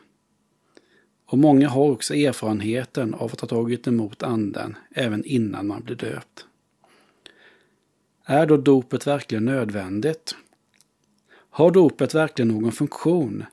Och 1.31 1.37
många 1.37 1.69
har 1.69 1.91
också 1.91 2.15
erfarenheten 2.15 3.13
av 3.13 3.31
att 3.33 3.41
ha 3.41 3.47
tagit 3.47 3.87
emot 3.87 4.23
anden 4.23 4.77
även 4.91 5.25
innan 5.25 5.67
man 5.67 5.83
blir 5.83 5.95
döpt. 5.95 6.45
Är 8.25 8.45
då 8.45 8.57
dopet 8.57 9.07
verkligen 9.07 9.45
nödvändigt? 9.45 10.35
Har 11.49 11.71
dopet 11.71 12.15
verkligen 12.15 12.49
någon 12.49 12.71
funktion? 12.71 13.45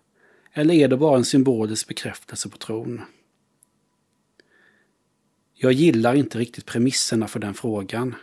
Eller 0.53 0.75
är 0.75 0.89
det 0.89 0.97
bara 0.97 1.17
en 1.17 1.25
symbolisk 1.25 1.89
bekräftelse 1.89 2.49
på 2.49 2.57
tron? 2.57 3.03
Jag 5.55 5.73
gillar 5.73 6.15
inte 6.15 6.39
riktigt 6.39 6.67
premisserna 6.67 7.29
för 7.29 7.41
den 7.41 7.55
frågan. 7.55 8.15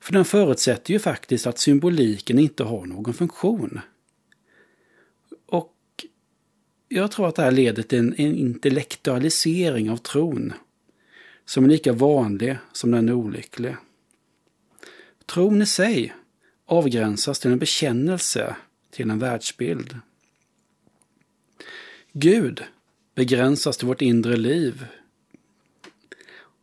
För 0.00 0.12
den 0.12 0.24
förutsätter 0.24 0.92
ju 0.92 0.98
faktiskt 0.98 1.46
att 1.46 1.58
symboliken 1.58 2.38
inte 2.38 2.64
har 2.64 2.86
någon 2.86 3.14
funktion. 3.14 3.80
Och 5.46 5.74
jag 6.94 7.10
tror 7.10 7.28
att 7.28 7.34
det 7.34 7.42
här 7.42 7.50
leder 7.50 7.82
till 7.82 7.98
en, 7.98 8.14
en 8.18 8.36
intellektualisering 8.36 9.90
av 9.90 9.96
tron 9.96 10.52
som 11.44 11.64
är 11.64 11.68
lika 11.68 11.92
vanlig 11.92 12.56
som 12.72 12.90
den 12.90 13.08
är 13.08 13.12
olycklig. 13.12 13.76
Tron 15.26 15.62
i 15.62 15.66
sig 15.66 16.14
avgränsas 16.66 17.38
till 17.38 17.52
en 17.52 17.58
bekännelse 17.58 18.56
till 18.90 19.10
en 19.10 19.18
världsbild. 19.18 19.98
Gud 22.12 22.64
begränsas 23.14 23.76
till 23.76 23.88
vårt 23.88 24.02
inre 24.02 24.36
liv 24.36 24.86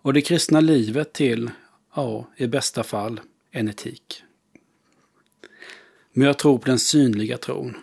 och 0.01 0.13
det 0.13 0.21
kristna 0.21 0.59
livet 0.59 1.13
till, 1.13 1.49
ja, 1.95 2.27
i 2.37 2.47
bästa 2.47 2.83
fall, 2.83 3.19
en 3.51 3.67
etik. 3.67 4.23
Men 6.13 6.27
jag 6.27 6.39
tror 6.39 6.57
på 6.57 6.65
den 6.65 6.79
synliga 6.79 7.37
tron. 7.37 7.77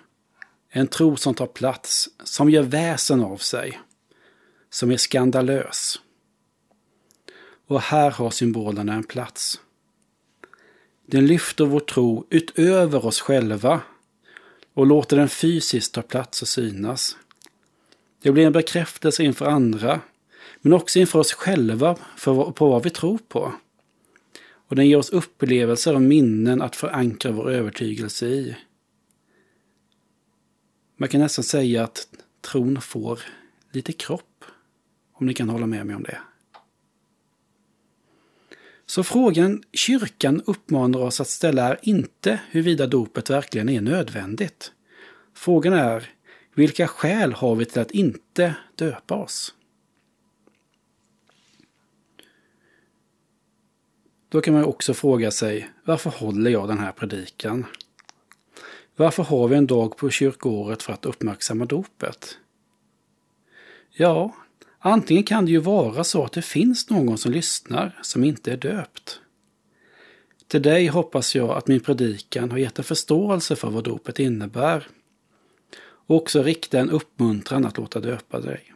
En 0.71 0.87
tro 0.87 1.17
som 1.17 1.35
tar 1.35 1.47
plats, 1.47 2.09
som 2.25 2.51
gör 2.51 2.63
väsen 2.63 3.25
av 3.25 3.37
sig, 3.37 3.81
som 4.71 4.91
är 4.91 4.97
skandalös. 4.97 6.01
Och 7.67 7.81
här 7.81 8.11
har 8.11 8.31
symbolerna 8.31 8.95
en 8.95 9.05
plats. 9.05 9.61
Den 11.07 11.27
lyfter 11.27 11.65
vår 11.65 11.81
tro 11.81 12.27
utöver 12.31 13.07
oss 13.07 13.21
själva 13.21 13.81
och 14.75 14.87
låter 14.87 15.17
den 15.17 15.29
fysiskt 15.29 15.95
ta 15.95 16.03
plats 16.03 16.43
och 16.43 16.49
synas. 16.49 17.17
Det 18.23 18.33
blir 18.33 18.47
en 18.47 18.53
bekräftelse 18.53 19.23
inför 19.23 19.47
andra, 19.47 20.01
men 20.61 20.73
också 20.73 20.99
inför 20.99 21.19
oss 21.19 21.33
själva 21.33 21.97
för, 22.17 22.51
på 22.51 22.69
vad 22.69 22.83
vi 22.83 22.91
tror 22.91 23.19
på. 23.29 23.53
Och 24.69 24.77
den 24.77 24.89
ger 24.89 24.97
oss 24.97 25.11
upplevelser 25.11 25.95
och 25.95 26.03
minnen 26.03 26.63
att 26.63 26.77
förankra 26.77 27.33
vår 27.33 27.51
övertygelse 27.51 28.27
i. 28.27 28.57
Man 31.01 31.09
kan 31.09 31.21
nästan 31.21 31.45
säga 31.45 31.85
att 31.85 32.09
tron 32.41 32.81
får 32.81 33.21
lite 33.73 33.93
kropp, 33.93 34.45
om 35.13 35.27
ni 35.27 35.35
kan 35.35 35.49
hålla 35.49 35.67
med 35.67 35.87
mig 35.87 35.97
om 35.97 36.03
det. 36.03 36.19
Så 38.87 39.05
frågan 39.05 39.63
kyrkan 39.73 40.43
uppmanar 40.47 40.99
oss 40.99 41.21
att 41.21 41.29
ställa 41.29 41.69
är 41.69 41.79
inte 41.83 42.41
huruvida 42.51 42.87
dopet 42.87 43.31
verkligen 43.31 43.69
är 43.69 43.81
nödvändigt. 43.81 44.73
Frågan 45.35 45.73
är 45.73 46.11
vilka 46.55 46.89
skäl 46.89 47.33
har 47.33 47.55
vi 47.55 47.65
till 47.65 47.81
att 47.81 47.91
inte 47.91 48.55
döpa 48.75 49.15
oss? 49.15 49.55
Då 54.29 54.41
kan 54.41 54.55
man 54.55 54.65
också 54.65 54.95
fråga 54.95 55.31
sig, 55.31 55.71
varför 55.85 56.11
håller 56.11 56.51
jag 56.51 56.69
den 56.69 56.79
här 56.79 56.93
predikan? 56.93 57.67
Varför 58.99 59.23
har 59.23 59.49
vi 59.49 59.57
en 59.57 59.67
dag 59.67 59.97
på 59.97 60.11
kyrkoåret 60.11 60.83
för 60.83 60.93
att 60.93 61.07
uppmärksamma 61.07 61.65
dopet? 61.65 62.39
Ja, 63.91 64.35
antingen 64.79 65.25
kan 65.25 65.45
det 65.45 65.51
ju 65.51 65.59
vara 65.59 66.05
så 66.05 66.25
att 66.25 66.33
det 66.33 66.43
finns 66.43 66.91
någon 66.91 67.19
som 67.19 67.33
lyssnar 67.33 67.99
som 68.03 68.25
inte 68.25 68.53
är 68.53 68.57
döpt. 68.57 69.21
Till 70.49 70.63
dig 70.63 70.87
hoppas 70.87 71.35
jag 71.35 71.51
att 71.51 71.69
min 71.69 71.81
predikan 71.81 72.51
har 72.51 72.59
gett 72.59 72.79
en 72.79 72.85
förståelse 72.85 73.57
för 73.57 73.71
vad 73.71 73.85
dopet 73.85 74.19
innebär 74.19 74.87
och 75.81 76.17
också 76.17 76.43
rikta 76.43 76.79
en 76.79 76.91
uppmuntran 76.91 77.65
att 77.65 77.79
låta 77.79 78.01
döpa 78.01 78.41
dig. 78.41 78.73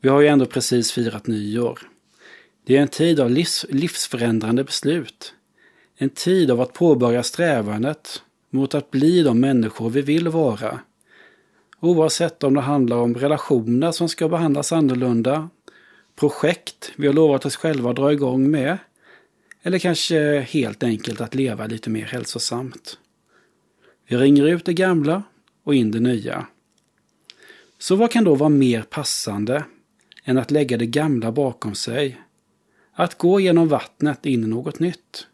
Vi 0.00 0.08
har 0.08 0.20
ju 0.20 0.26
ändå 0.26 0.46
precis 0.46 0.92
firat 0.92 1.26
nyår. 1.26 1.78
Det 2.64 2.76
är 2.76 2.82
en 2.82 2.88
tid 2.88 3.20
av 3.20 3.30
livs, 3.30 3.66
livsförändrande 3.68 4.64
beslut. 4.64 5.34
En 5.96 6.10
tid 6.10 6.50
av 6.50 6.60
att 6.60 6.72
påbörja 6.72 7.22
strävandet 7.22 8.22
mot 8.54 8.74
att 8.74 8.90
bli 8.90 9.22
de 9.22 9.40
människor 9.40 9.90
vi 9.90 10.02
vill 10.02 10.28
vara. 10.28 10.80
Oavsett 11.80 12.44
om 12.44 12.54
det 12.54 12.60
handlar 12.60 12.96
om 12.96 13.14
relationer 13.14 13.92
som 13.92 14.08
ska 14.08 14.28
behandlas 14.28 14.72
annorlunda, 14.72 15.48
projekt 16.16 16.92
vi 16.96 17.06
har 17.06 17.14
lovat 17.14 17.46
oss 17.46 17.56
själva 17.56 17.90
att 17.90 17.96
dra 17.96 18.12
igång 18.12 18.50
med, 18.50 18.78
eller 19.62 19.78
kanske 19.78 20.40
helt 20.40 20.82
enkelt 20.82 21.20
att 21.20 21.34
leva 21.34 21.66
lite 21.66 21.90
mer 21.90 22.04
hälsosamt. 22.04 22.98
Vi 24.08 24.16
ringer 24.16 24.44
ut 24.44 24.64
det 24.64 24.74
gamla 24.74 25.22
och 25.64 25.74
in 25.74 25.90
det 25.90 26.00
nya. 26.00 26.46
Så 27.78 27.96
vad 27.96 28.10
kan 28.10 28.24
då 28.24 28.34
vara 28.34 28.48
mer 28.48 28.82
passande 28.82 29.64
än 30.24 30.38
att 30.38 30.50
lägga 30.50 30.76
det 30.76 30.86
gamla 30.86 31.32
bakom 31.32 31.74
sig? 31.74 32.20
Att 32.92 33.18
gå 33.18 33.40
genom 33.40 33.68
vattnet 33.68 34.26
in 34.26 34.44
i 34.44 34.46
något 34.46 34.78
nytt? 34.78 35.26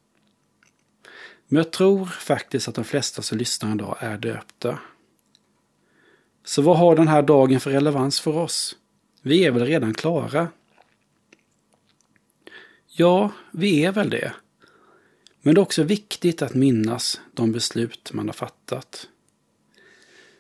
Men 1.53 1.57
jag 1.57 1.71
tror 1.71 2.07
faktiskt 2.07 2.69
att 2.69 2.75
de 2.75 2.85
flesta 2.85 3.23
som 3.23 3.39
lyssnar 3.39 3.75
idag 3.75 3.97
är 4.01 4.19
döpta. 4.19 4.79
Så 6.45 6.63
vad 6.63 6.79
har 6.79 6.97
den 6.97 7.09
här 7.09 7.23
dagen 7.23 7.61
för 7.61 7.71
relevans 7.71 8.21
för 8.21 8.37
oss? 8.37 8.77
Vi 9.23 9.45
är 9.45 9.51
väl 9.51 9.67
redan 9.67 9.95
klara? 9.95 10.49
Ja, 12.87 13.33
vi 13.51 13.85
är 13.85 13.93
väl 13.93 14.11
det. 14.11 14.33
Men 15.43 15.55
det 15.55 15.59
är 15.59 15.63
också 15.63 15.83
viktigt 15.83 16.43
att 16.43 16.55
minnas 16.55 17.21
de 17.35 17.53
beslut 17.53 18.13
man 18.13 18.27
har 18.27 18.33
fattat. 18.33 19.09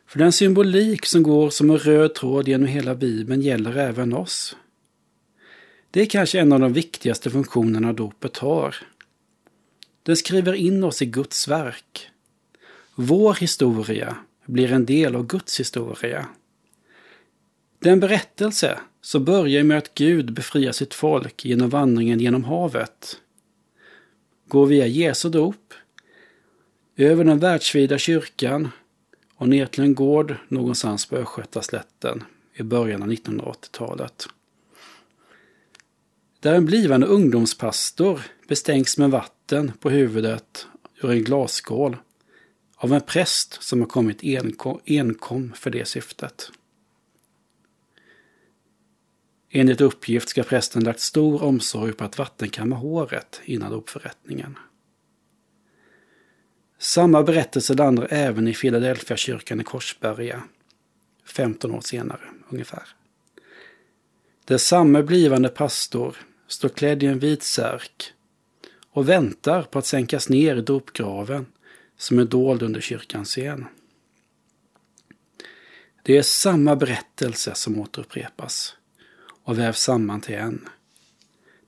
För 0.06 0.18
den 0.18 0.32
symbolik 0.32 1.06
som 1.06 1.22
går 1.22 1.50
som 1.50 1.70
en 1.70 1.78
röd 1.78 2.14
tråd 2.14 2.48
genom 2.48 2.66
hela 2.66 2.94
Bibeln 2.94 3.42
gäller 3.42 3.76
även 3.76 4.12
oss. 4.12 4.56
Det 5.90 6.00
är 6.00 6.06
kanske 6.06 6.40
en 6.40 6.52
av 6.52 6.60
de 6.60 6.72
viktigaste 6.72 7.30
funktionerna 7.30 7.92
dopet 7.92 8.36
har. 8.36 8.76
Den 10.10 10.16
skriver 10.16 10.52
in 10.52 10.84
oss 10.84 11.02
i 11.02 11.06
Guds 11.06 11.48
verk. 11.48 12.10
Vår 12.94 13.34
historia 13.34 14.16
blir 14.46 14.72
en 14.72 14.86
del 14.86 15.16
av 15.16 15.26
Guds 15.26 15.60
historia. 15.60 16.26
Den 17.78 18.00
berättelse 18.00 18.80
som 19.00 19.24
börjar 19.24 19.62
med 19.62 19.78
att 19.78 19.94
Gud 19.94 20.32
befriar 20.32 20.72
sitt 20.72 20.94
folk 20.94 21.44
genom 21.44 21.70
vandringen 21.70 22.20
genom 22.20 22.44
havet 22.44 23.20
går 24.48 24.66
via 24.66 24.86
Jesu 24.86 25.28
dop, 25.28 25.74
över 26.96 27.24
den 27.24 27.38
världsvida 27.38 27.98
kyrkan 27.98 28.68
och 29.34 29.48
ner 29.48 29.66
till 29.66 29.84
en 29.84 29.94
gård 29.94 30.34
någonstans 30.48 31.06
på 31.06 31.16
Östgötaslätten 31.16 32.24
i 32.54 32.62
början 32.62 33.02
av 33.02 33.08
1980-talet. 33.08 34.28
Där 36.40 36.54
en 36.54 36.64
blivande 36.64 37.06
ungdomspastor 37.06 38.20
bestänks 38.48 38.98
med 38.98 39.10
vatten 39.10 39.72
på 39.80 39.90
huvudet 39.90 40.66
ur 41.02 41.10
en 41.10 41.24
glasskål 41.24 41.96
av 42.76 42.92
en 42.92 43.00
präst 43.00 43.62
som 43.62 43.80
har 43.80 43.88
kommit 43.88 44.24
enkom, 44.24 44.80
enkom 44.84 45.52
för 45.52 45.70
det 45.70 45.84
syftet. 45.84 46.50
Enligt 49.50 49.80
uppgift 49.80 50.28
ska 50.28 50.42
prästen 50.42 50.84
lagt 50.84 51.00
stor 51.00 51.42
omsorg 51.42 51.92
på 51.92 52.04
att 52.04 52.18
vattenkamma 52.18 52.76
håret 52.76 53.40
innan 53.44 53.72
dopförrättningen. 53.72 54.58
Samma 56.78 57.22
berättelse 57.22 57.74
landar 57.74 58.08
även 58.10 58.48
i 58.48 58.54
Philadelphia 58.54 59.16
kyrkan 59.16 59.60
i 59.60 59.64
Korsberga, 59.64 60.42
15 61.24 61.70
år 61.74 61.80
senare 61.80 62.28
ungefär. 62.48 62.88
Där 64.44 64.58
samme 64.58 65.02
blivande 65.02 65.48
pastor 65.48 66.16
står 66.52 66.68
klädd 66.68 67.02
i 67.02 67.06
en 67.06 67.18
vit 67.18 67.42
särk 67.42 68.12
och 68.90 69.08
väntar 69.08 69.62
på 69.62 69.78
att 69.78 69.86
sänkas 69.86 70.28
ner 70.28 70.56
i 70.56 70.60
dopgraven 70.60 71.46
som 71.96 72.18
är 72.18 72.24
dold 72.24 72.62
under 72.62 72.80
kyrkans 72.80 73.28
scen. 73.28 73.66
Det 76.02 76.18
är 76.18 76.22
samma 76.22 76.76
berättelse 76.76 77.54
som 77.54 77.80
återupprepas 77.80 78.76
och 79.42 79.58
vävs 79.58 79.80
samman 79.80 80.20
till 80.20 80.34
en. 80.34 80.68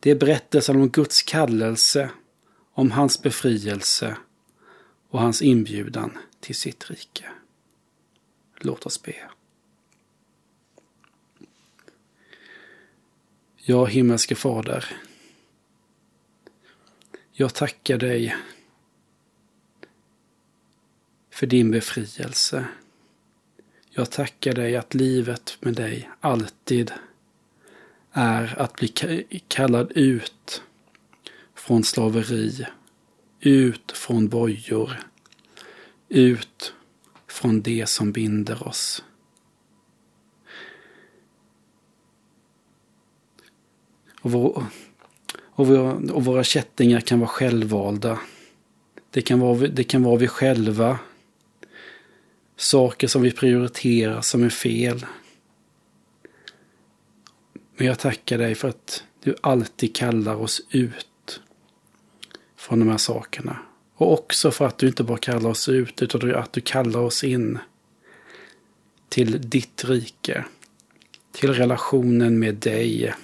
Det 0.00 0.10
är 0.10 0.14
berättelsen 0.14 0.76
om 0.76 0.88
Guds 0.88 1.22
kallelse, 1.22 2.10
om 2.72 2.90
hans 2.90 3.22
befrielse 3.22 4.16
och 5.08 5.20
hans 5.20 5.42
inbjudan 5.42 6.18
till 6.40 6.54
sitt 6.54 6.90
rike. 6.90 7.24
Låt 8.60 8.86
oss 8.86 9.02
be. 9.02 9.14
Ja, 13.64 13.84
himmelske 13.84 14.34
Fader. 14.34 14.84
Jag 17.32 17.54
tackar 17.54 17.98
dig 17.98 18.36
för 21.30 21.46
din 21.46 21.70
befrielse. 21.70 22.64
Jag 23.90 24.10
tackar 24.10 24.52
dig 24.52 24.76
att 24.76 24.94
livet 24.94 25.56
med 25.60 25.74
dig 25.74 26.10
alltid 26.20 26.92
är 28.12 28.58
att 28.58 28.74
bli 28.74 28.88
kallad 29.48 29.92
ut 29.94 30.62
från 31.54 31.84
slaveri 31.84 32.66
ut 33.40 33.92
från 33.92 34.28
bojor. 34.28 35.00
Ut 36.08 36.74
från 37.26 37.62
det 37.62 37.88
som 37.88 38.12
binder 38.12 38.68
oss. 38.68 39.04
Och 44.22 44.62
Och, 45.54 45.66
våra, 45.66 45.92
och 45.92 46.24
våra 46.24 46.44
kättingar 46.44 47.00
kan 47.00 47.20
vara 47.20 47.28
självvalda. 47.28 48.18
Det 49.10 49.22
kan 49.22 49.40
vara, 49.40 49.58
det 49.58 49.84
kan 49.84 50.02
vara 50.02 50.16
vi 50.16 50.28
själva. 50.28 50.98
Saker 52.56 53.08
som 53.08 53.22
vi 53.22 53.30
prioriterar 53.30 54.20
som 54.20 54.42
är 54.42 54.48
fel. 54.48 55.06
Men 57.76 57.86
jag 57.86 57.98
tackar 57.98 58.38
dig 58.38 58.54
för 58.54 58.68
att 58.68 59.04
du 59.22 59.36
alltid 59.40 59.94
kallar 59.94 60.34
oss 60.34 60.62
ut 60.70 61.40
från 62.56 62.78
de 62.78 62.88
här 62.88 62.98
sakerna. 62.98 63.58
Och 63.94 64.12
också 64.12 64.50
för 64.50 64.66
att 64.66 64.78
du 64.78 64.86
inte 64.86 65.04
bara 65.04 65.18
kallar 65.18 65.50
oss 65.50 65.68
ut 65.68 66.02
utan 66.02 66.34
att 66.34 66.52
du 66.52 66.60
kallar 66.60 67.00
oss 67.00 67.24
in 67.24 67.58
till 69.08 69.50
ditt 69.50 69.84
rike. 69.84 70.44
Till 71.32 71.54
relationen 71.54 72.38
med 72.38 72.54
dig. 72.54 73.14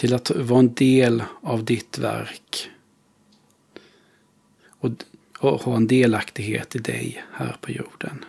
Till 0.00 0.14
att 0.14 0.30
vara 0.30 0.58
en 0.58 0.74
del 0.74 1.22
av 1.42 1.64
ditt 1.64 1.98
verk. 1.98 2.70
Och, 4.68 4.90
och 5.38 5.62
ha 5.62 5.76
en 5.76 5.86
delaktighet 5.86 6.76
i 6.76 6.78
dig 6.78 7.24
här 7.32 7.56
på 7.60 7.70
jorden. 7.70 8.24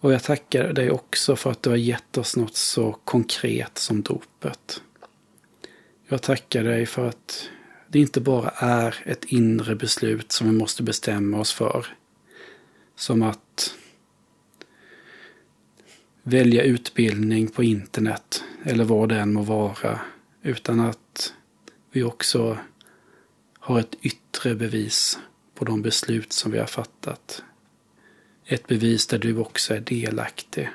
Och 0.00 0.12
jag 0.12 0.22
tackar 0.22 0.72
dig 0.72 0.90
också 0.90 1.36
för 1.36 1.50
att 1.50 1.62
du 1.62 1.70
har 1.70 1.76
gett 1.76 2.18
oss 2.18 2.36
något 2.36 2.56
så 2.56 2.92
konkret 2.92 3.78
som 3.78 4.02
dopet. 4.02 4.82
Jag 6.08 6.22
tackar 6.22 6.64
dig 6.64 6.86
för 6.86 7.08
att 7.08 7.48
det 7.88 7.98
inte 7.98 8.20
bara 8.20 8.50
är 8.56 9.02
ett 9.04 9.24
inre 9.24 9.74
beslut 9.74 10.32
som 10.32 10.46
vi 10.46 10.52
måste 10.52 10.82
bestämma 10.82 11.40
oss 11.40 11.52
för. 11.52 11.86
Som 12.96 13.22
att 13.22 13.74
välja 16.28 16.62
utbildning 16.62 17.48
på 17.48 17.62
internet 17.62 18.44
eller 18.62 18.84
vad 18.84 19.08
det 19.08 19.18
än 19.18 19.32
må 19.32 19.42
vara. 19.42 20.00
Utan 20.42 20.80
att 20.80 21.34
vi 21.90 22.02
också 22.02 22.58
har 23.58 23.80
ett 23.80 23.96
yttre 24.02 24.54
bevis 24.54 25.18
på 25.54 25.64
de 25.64 25.82
beslut 25.82 26.32
som 26.32 26.52
vi 26.52 26.58
har 26.58 26.66
fattat. 26.66 27.42
Ett 28.44 28.66
bevis 28.66 29.06
där 29.06 29.18
du 29.18 29.38
också 29.38 29.74
är 29.74 29.80
delaktig. 29.80 30.70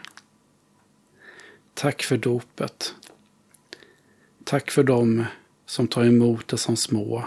Tack 1.74 2.04
för 2.04 2.18
dopet. 2.18 2.96
Tack 4.44 4.72
för 4.72 4.84
dem 4.84 5.26
som 5.66 5.88
tar 5.88 6.06
emot 6.06 6.48
det 6.48 6.58
som 6.58 6.76
små. 6.76 7.26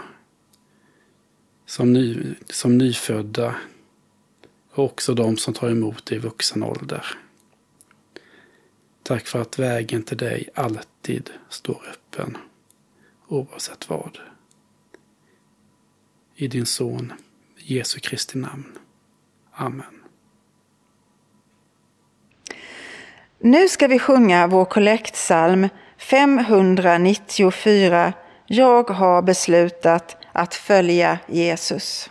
Som, 1.65 1.93
ny, 1.93 2.35
som 2.49 2.77
nyfödda. 2.77 3.55
Och 4.71 4.85
också 4.85 5.13
de 5.13 5.37
som 5.37 5.53
tar 5.53 5.69
emot 5.69 6.05
det 6.05 6.15
i 6.15 6.19
vuxen 6.19 6.63
ålder. 6.63 7.05
Tack 9.07 9.27
för 9.27 9.41
att 9.41 9.59
vägen 9.59 10.03
till 10.03 10.17
dig 10.17 10.49
alltid 10.55 11.29
står 11.49 11.81
öppen. 11.91 12.37
Oavsett 13.27 13.89
vad. 13.89 14.19
I 16.35 16.47
din 16.47 16.65
son 16.65 17.13
Jesu 17.57 17.99
Kristi 17.99 18.37
namn. 18.37 18.77
Amen. 19.51 20.03
Nu 23.39 23.69
ska 23.69 23.87
vi 23.87 23.99
sjunga 23.99 24.47
vår 24.47 24.65
kollektsalm 24.65 25.69
594 25.97 28.13
Jag 28.45 28.89
har 28.89 29.21
beslutat 29.21 30.17
att 30.31 30.55
följa 30.55 31.19
Jesus. 31.27 32.09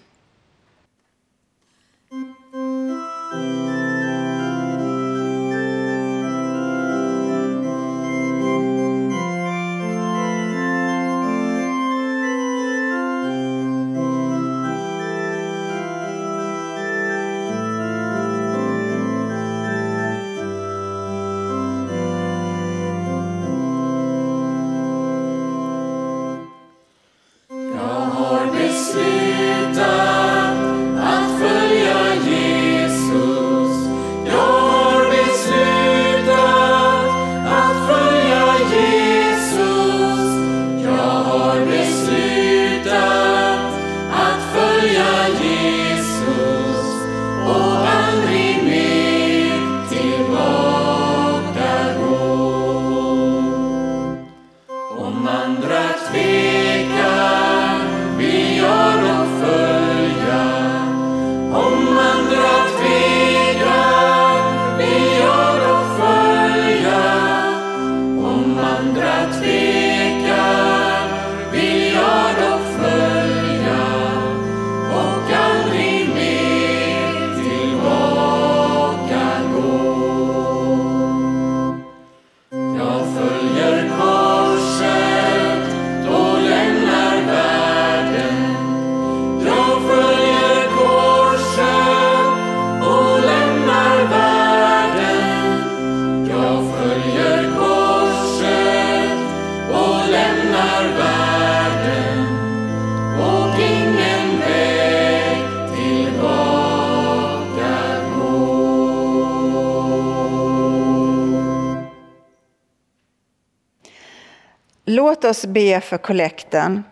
Oss 115.27 115.47
be 115.47 115.81
för 115.81 115.99
kollekten. 115.99 116.85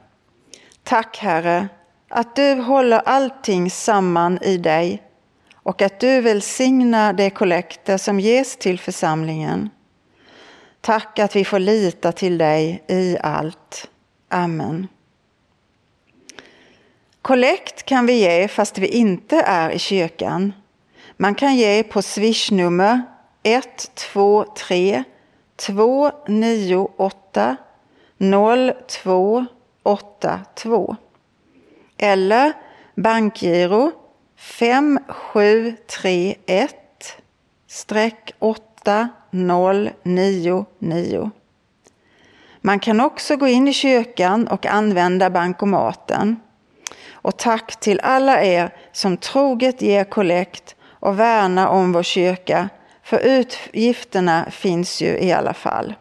Tack 0.83 1.19
Herre, 1.19 1.69
att 2.09 2.37
du 2.37 2.55
håller 2.55 2.99
allting 2.99 3.71
samman 3.71 4.39
i 4.43 4.57
dig 4.57 5.03
och 5.55 5.83
att 5.83 6.01
du 6.01 6.21
välsignar 6.21 7.13
de 7.13 7.31
kollekter 7.31 7.99
som 7.99 8.21
ges 8.21 8.57
till 8.57 8.79
församlingen. 8.79 9.71
Tack 10.81 11.19
att 11.19 11.37
vi 11.37 11.45
får 11.45 11.59
lita 11.59 12.13
till 12.13 12.39
dig 12.39 12.85
i 12.89 13.17
allt. 13.21 13.91
Amen. 14.29 14.89
Kollekt 17.23 17.83
kan 17.83 18.07
vi 18.07 18.13
ge 18.13 18.49
fast 18.49 18.79
vi 18.79 18.87
inte 18.87 19.41
är 19.41 19.71
i 19.71 19.79
kyrkan. 19.79 20.53
Man 21.17 21.35
kan 21.35 21.57
ge 21.57 21.83
på 21.83 22.03
swishnummer 22.03 23.03
123 23.43 25.05
298 25.57 27.57
0282 28.19 30.97
eller 31.99 32.53
bankgiro 32.95 33.93
5731 34.37 36.77
8099. 38.39 41.31
Man 42.61 42.79
kan 42.79 43.01
också 43.01 43.37
gå 43.37 43.49
in 43.49 43.69
i 43.69 43.73
kyrkan 43.73 44.49
och 44.49 44.67
använda 44.67 45.31
bankomaten. 45.31 46.41
Och 47.13 47.37
tack 47.37 47.81
till 47.81 48.01
alla 48.01 48.43
er 48.43 48.75
som 48.93 49.17
troget 49.17 49.83
ger 49.83 50.05
kollekt 50.05 50.77
och 50.87 51.19
värnar 51.19 51.67
om 51.67 51.93
vår 51.93 52.03
kyrka, 52.03 52.69
för 53.03 53.19
utgifterna 53.19 54.51
finns 54.51 55.03
ju 55.03 55.19
i 55.19 55.33
alla 55.33 55.55
fall. 55.55 55.95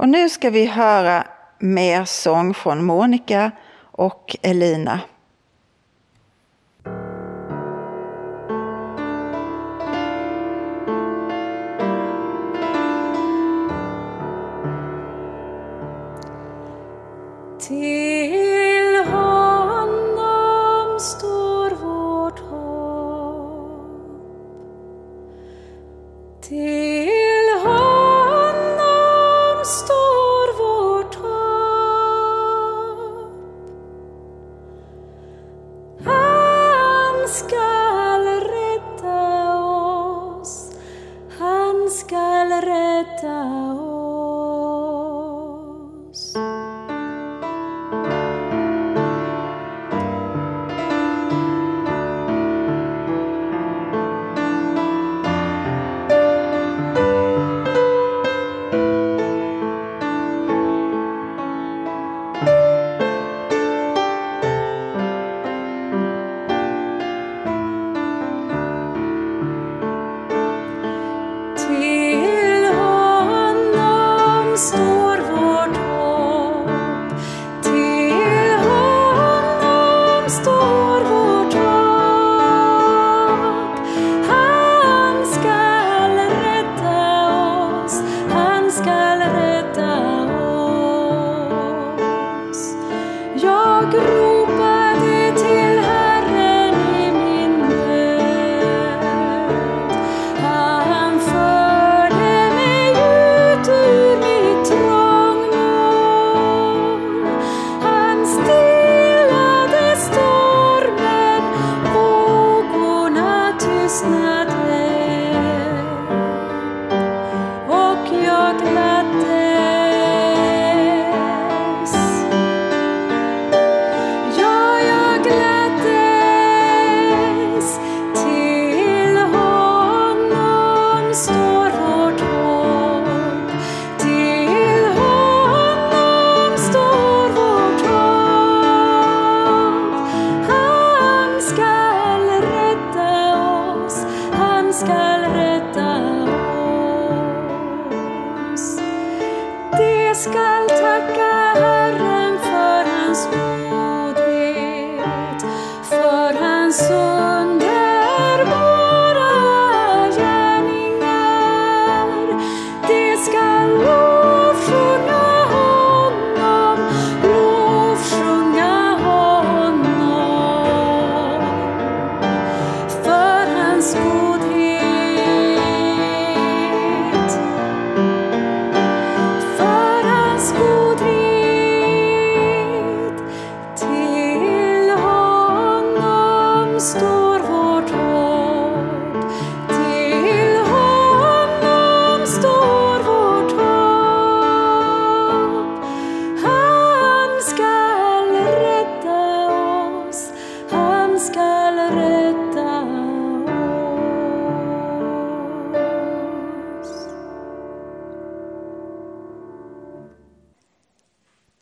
Och 0.00 0.08
nu 0.08 0.28
ska 0.28 0.50
vi 0.50 0.66
höra 0.66 1.24
mer 1.58 2.04
sång 2.04 2.54
från 2.54 2.84
Monica 2.84 3.50
och 3.92 4.36
Elina. 4.42 5.00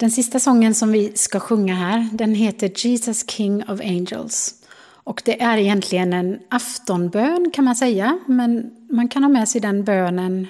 Den 0.08 0.12
sista 0.12 0.40
sången 0.40 0.74
som 0.74 0.92
vi 0.92 1.12
ska 1.14 1.40
sjunga 1.40 1.74
här, 1.74 2.08
den 2.12 2.34
heter 2.34 2.86
Jesus 2.86 3.30
King 3.30 3.62
of 3.68 3.80
Angels. 3.80 4.54
Och 4.80 5.22
det 5.24 5.42
är 5.42 5.56
egentligen 5.56 6.12
en 6.12 6.38
aftonbön 6.48 7.50
kan 7.54 7.64
man 7.64 7.76
säga, 7.76 8.18
men 8.26 8.70
man 8.90 9.08
kan 9.08 9.22
ha 9.22 9.28
med 9.28 9.48
sig 9.48 9.60
den 9.60 9.84
bönen 9.84 10.46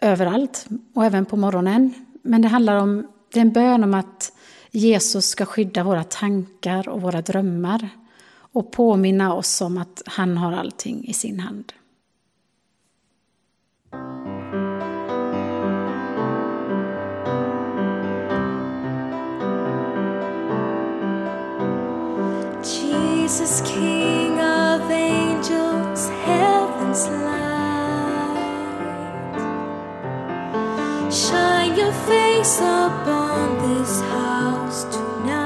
överallt 0.00 0.66
och 0.94 1.04
även 1.04 1.24
på 1.24 1.36
morgonen. 1.36 1.94
Men 2.22 2.42
det 2.42 2.48
handlar 2.48 2.76
om, 2.76 3.06
det 3.32 3.38
är 3.38 3.44
en 3.44 3.52
bön 3.52 3.84
om 3.84 3.94
att 3.94 4.32
Jesus 4.70 5.26
ska 5.26 5.46
skydda 5.46 5.84
våra 5.84 6.04
tankar 6.04 6.88
och 6.88 7.02
våra 7.02 7.22
drömmar 7.22 7.88
och 8.34 8.72
påminna 8.72 9.34
oss 9.34 9.60
om 9.60 9.78
att 9.78 10.02
han 10.06 10.36
har 10.36 10.52
allting 10.52 11.04
i 11.08 11.12
sin 11.12 11.40
hand. 11.40 11.72
Jesus, 22.62 23.60
King 23.62 24.38
of 24.38 24.88
angels, 24.88 26.08
heaven's 26.24 27.08
light. 27.08 28.38
Shine 31.10 31.76
your 31.76 31.92
face 31.92 32.58
upon 32.60 33.58
this 33.68 34.00
house 34.02 34.84
tonight. 34.84 35.42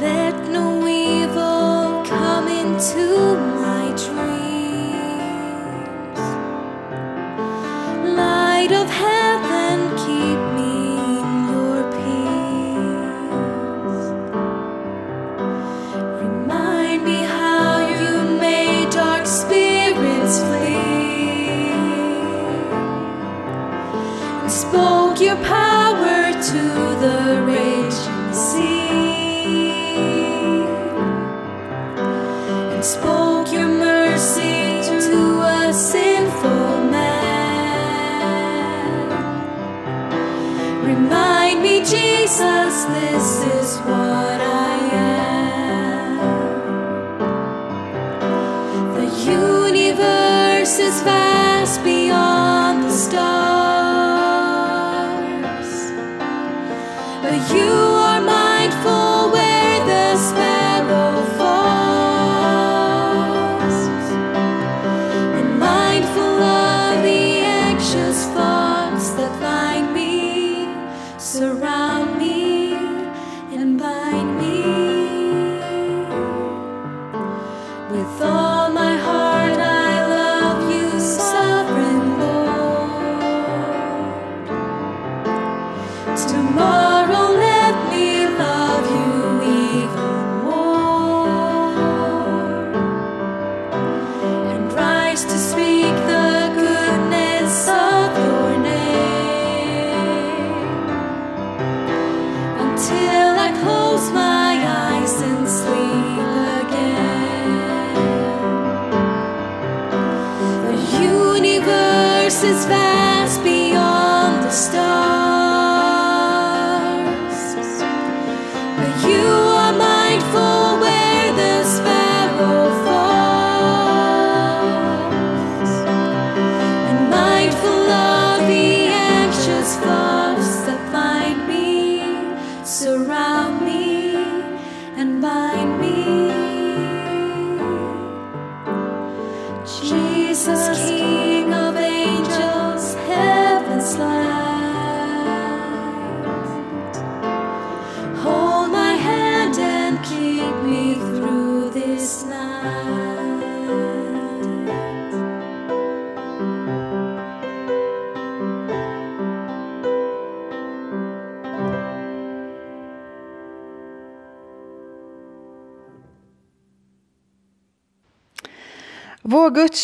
Let 0.00 0.48
no 0.48 0.86
evil 0.88 2.02
come 2.06 2.48
into 2.48 3.15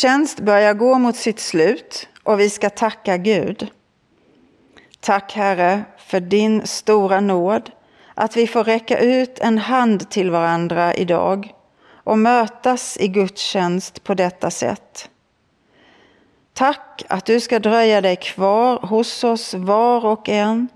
gudstjänst 0.03 0.41
börjar 0.41 0.75
gå 0.75 0.99
mot 0.99 1.17
sitt 1.17 1.41
slut 1.41 2.09
och 2.23 2.41
vi 2.41 2.51
ska 2.51 2.71
tacka 2.71 3.17
Gud. 3.17 3.71
Tack 5.01 5.33
Herre 5.33 5.85
för 5.99 6.21
din 6.21 6.67
stora 6.67 7.21
nåd, 7.21 7.71
att 8.15 8.37
vi 8.37 8.47
får 8.47 8.65
räcka 8.65 8.99
ut 8.99 9.39
en 9.39 9.59
hand 9.59 10.11
till 10.11 10.31
varandra 10.31 10.95
idag 10.95 11.55
och 12.05 12.19
mötas 12.19 12.97
i 13.01 13.09
gudstjänst 13.09 14.05
på 14.05 14.15
detta 14.15 14.51
sätt. 14.51 15.11
Tack 16.53 17.05
att 17.09 17.25
du 17.25 17.41
ska 17.41 17.59
dröja 17.59 18.01
dig 18.01 18.17
kvar 18.17 18.79
hos 18.87 19.25
oss 19.25 19.55
var 19.55 20.07
och 20.07 20.29
en, 20.29 20.69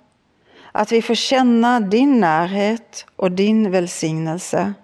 att 0.73 0.93
vi 0.93 1.03
får 1.03 1.15
känna 1.15 1.81
din 1.81 2.21
närhet 2.21 3.07
och 3.17 3.33
din 3.33 3.71
välsignelse. 3.71 4.75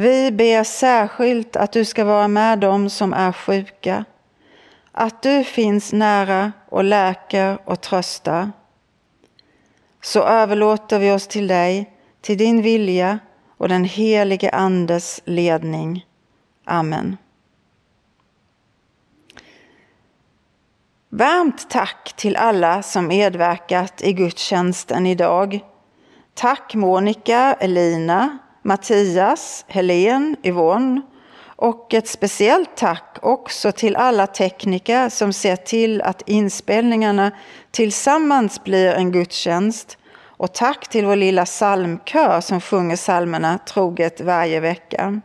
Vi 0.00 0.32
ber 0.32 0.64
särskilt 0.64 1.56
att 1.56 1.72
du 1.72 1.84
ska 1.84 2.04
vara 2.04 2.28
med 2.28 2.58
dem 2.58 2.90
som 2.90 3.12
är 3.12 3.32
sjuka, 3.32 4.04
att 4.92 5.22
du 5.22 5.44
finns 5.44 5.92
nära 5.92 6.52
och 6.68 6.84
läker 6.84 7.58
och 7.64 7.80
tröstar. 7.80 8.50
Så 10.02 10.22
överlåter 10.22 10.98
vi 10.98 11.12
oss 11.12 11.26
till 11.26 11.46
dig, 11.46 11.92
till 12.20 12.38
din 12.38 12.62
vilja 12.62 13.18
och 13.56 13.68
den 13.68 13.84
helige 13.84 14.50
Andes 14.50 15.20
ledning. 15.24 16.06
Amen. 16.64 17.16
Varmt 21.08 21.70
tack 21.70 22.12
till 22.16 22.36
alla 22.36 22.82
som 22.82 23.06
medverkat 23.06 24.02
i 24.02 24.12
gudstjänsten 24.12 25.06
idag. 25.06 25.60
Tack 26.34 26.74
Monica, 26.74 27.56
Elina, 27.60 28.38
Mattias, 28.62 29.64
Helen, 29.68 30.36
Yvonne 30.42 31.00
och 31.56 31.94
ett 31.94 32.08
speciellt 32.08 32.76
tack 32.76 33.18
också 33.22 33.72
till 33.72 33.96
alla 33.96 34.26
tekniker 34.26 35.08
som 35.08 35.32
ser 35.32 35.56
till 35.56 36.02
att 36.02 36.28
inspelningarna 36.28 37.30
tillsammans 37.70 38.64
blir 38.64 38.92
en 38.94 39.12
gudstjänst. 39.12 39.98
Och 40.22 40.54
tack 40.54 40.88
till 40.88 41.06
vår 41.06 41.16
lilla 41.16 41.44
psalmkör 41.44 42.40
som 42.40 42.60
sjunger 42.60 42.96
psalmerna 42.96 43.58
troget 43.58 44.20
varje 44.20 44.60
vecka. 44.60 45.20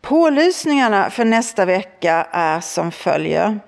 Pålysningarna 0.00 1.10
för 1.10 1.24
nästa 1.24 1.64
vecka 1.64 2.26
är 2.30 2.60
som 2.60 2.92
följer. 2.92 3.60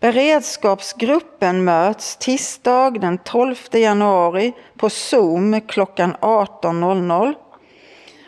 Beredskapsgruppen 0.00 1.64
möts 1.64 2.16
tisdag 2.16 2.90
den 3.00 3.18
12 3.18 3.56
januari 3.72 4.52
på 4.76 4.90
Zoom 4.90 5.60
klockan 5.60 6.16
18.00. 6.20 7.34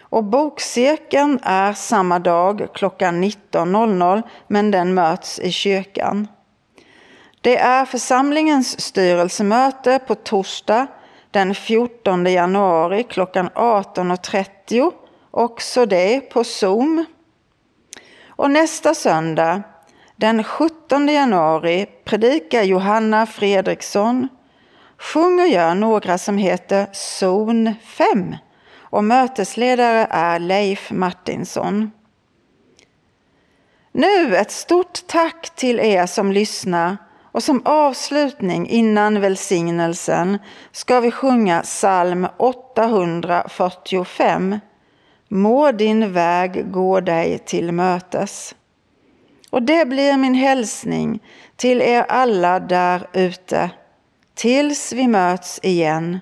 Och 0.01 0.25
bokcirkeln 0.25 1.39
är 1.43 1.73
samma 1.73 2.19
dag 2.19 2.69
klockan 2.75 3.25
19.00 3.25 4.23
men 4.47 4.71
den 4.71 4.95
möts 4.95 5.39
i 5.39 5.53
kyrkan. 5.53 6.29
Det 7.41 7.59
är 7.59 7.85
församlingens 7.85 8.81
styrelsemöte 8.81 9.99
på 10.07 10.15
torsdag 10.15 10.87
den 11.31 11.55
14 11.55 12.27
januari 12.27 13.03
klockan 13.03 13.49
18.30. 13.49 14.93
Också 15.31 15.87
det 15.87 16.21
på 16.21 16.45
Zoom. 16.45 17.05
Och 18.29 18.51
nästa 18.51 18.95
söndag 18.95 19.63
den 20.17 20.45
17 20.45 21.09
januari 21.09 21.87
predikar 22.05 22.63
Johanna 22.63 23.27
Fredriksson, 23.27 24.29
sjunger 24.99 25.47
jag 25.47 25.77
några 25.77 26.19
som 26.19 26.39
heter 26.39 26.87
Zon 26.93 27.75
5 27.85 28.37
och 28.79 29.05
mötesledare 29.05 30.07
är 30.11 30.39
Leif 30.39 30.91
Martinsson. 30.91 31.91
Nu 33.93 34.37
ett 34.37 34.51
stort 34.51 35.07
tack 35.07 35.55
till 35.55 35.81
er 35.81 36.07
som 36.07 36.33
lyssnar 36.33 36.97
och 37.33 37.43
som 37.43 37.63
avslutning 37.65 38.69
innan 38.69 39.21
välsignelsen 39.21 40.39
ska 40.73 41.01
vi 41.01 41.11
sjunga 41.11 41.63
psalm 41.63 42.27
845. 42.37 44.59
Må 45.29 45.73
din 45.73 46.13
väg 46.13 46.73
gå 46.73 47.01
dig 47.01 47.39
till 47.39 47.73
mötes. 47.73 48.55
Och 49.53 49.63
det 49.63 49.89
blir 49.89 50.17
min 50.17 50.35
hälsning 50.35 51.23
till 51.57 51.81
er 51.81 52.03
alla 52.09 52.61
där 52.61 53.07
ute. 53.13 53.71
Tills 54.35 54.93
vi 54.93 55.09
möts 55.09 55.61
igen, 55.63 56.19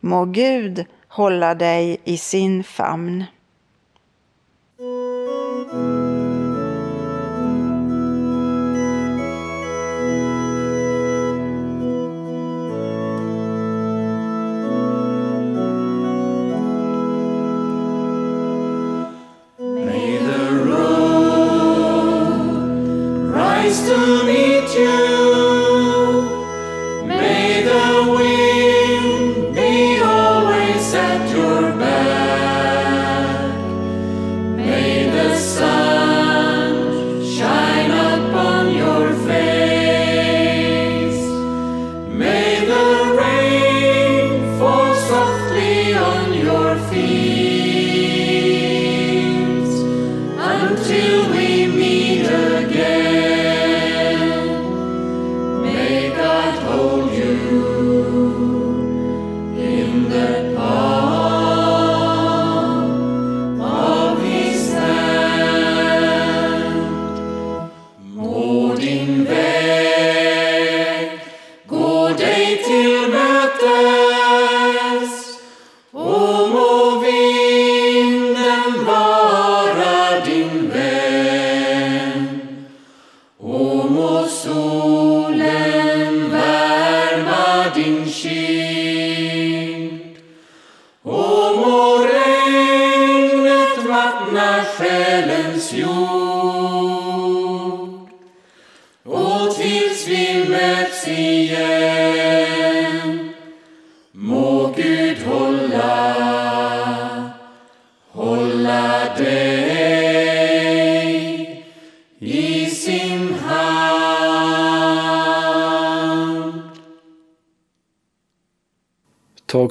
må 0.00 0.24
Gud 0.24 0.84
hålla 1.08 1.54
dig 1.54 2.00
i 2.04 2.16
sin 2.16 2.64
famn. 2.64 3.24
wisdom. 23.68 24.27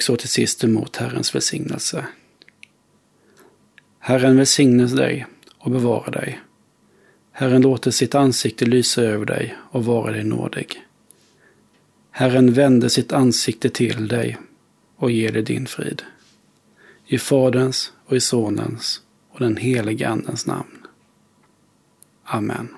Så 0.08 0.16
till 0.16 0.30
sist 0.30 0.64
emot 0.64 0.96
Herrens 0.96 1.36
välsignelse. 1.36 2.06
Herren 4.00 4.38
välsigne 4.38 4.86
dig 4.86 5.26
och 5.58 5.72
bevara 5.72 6.12
dig. 6.12 6.42
Herren 7.32 7.62
låter 7.62 7.92
sitt 7.92 8.16
ansikte 8.16 8.66
lysa 8.66 9.02
över 9.02 9.26
dig 9.26 9.58
och 9.72 9.86
vara 9.86 10.12
dig 10.12 10.24
nådig. 10.24 10.84
Herren 12.12 12.54
vände 12.54 12.90
sitt 12.90 13.14
ansikte 13.14 13.70
till 13.70 14.08
dig 14.08 14.38
och 14.96 15.12
ger 15.12 15.32
dig 15.32 15.42
din 15.42 15.66
frid. 15.66 16.02
I 17.06 17.18
Faderns 17.18 17.92
och 18.06 18.16
i 18.16 18.20
Sonens 18.20 19.02
och 19.30 19.40
den 19.40 19.58
helige 19.58 20.10
Andens 20.10 20.46
namn. 20.46 20.88
Amen. 22.24 22.77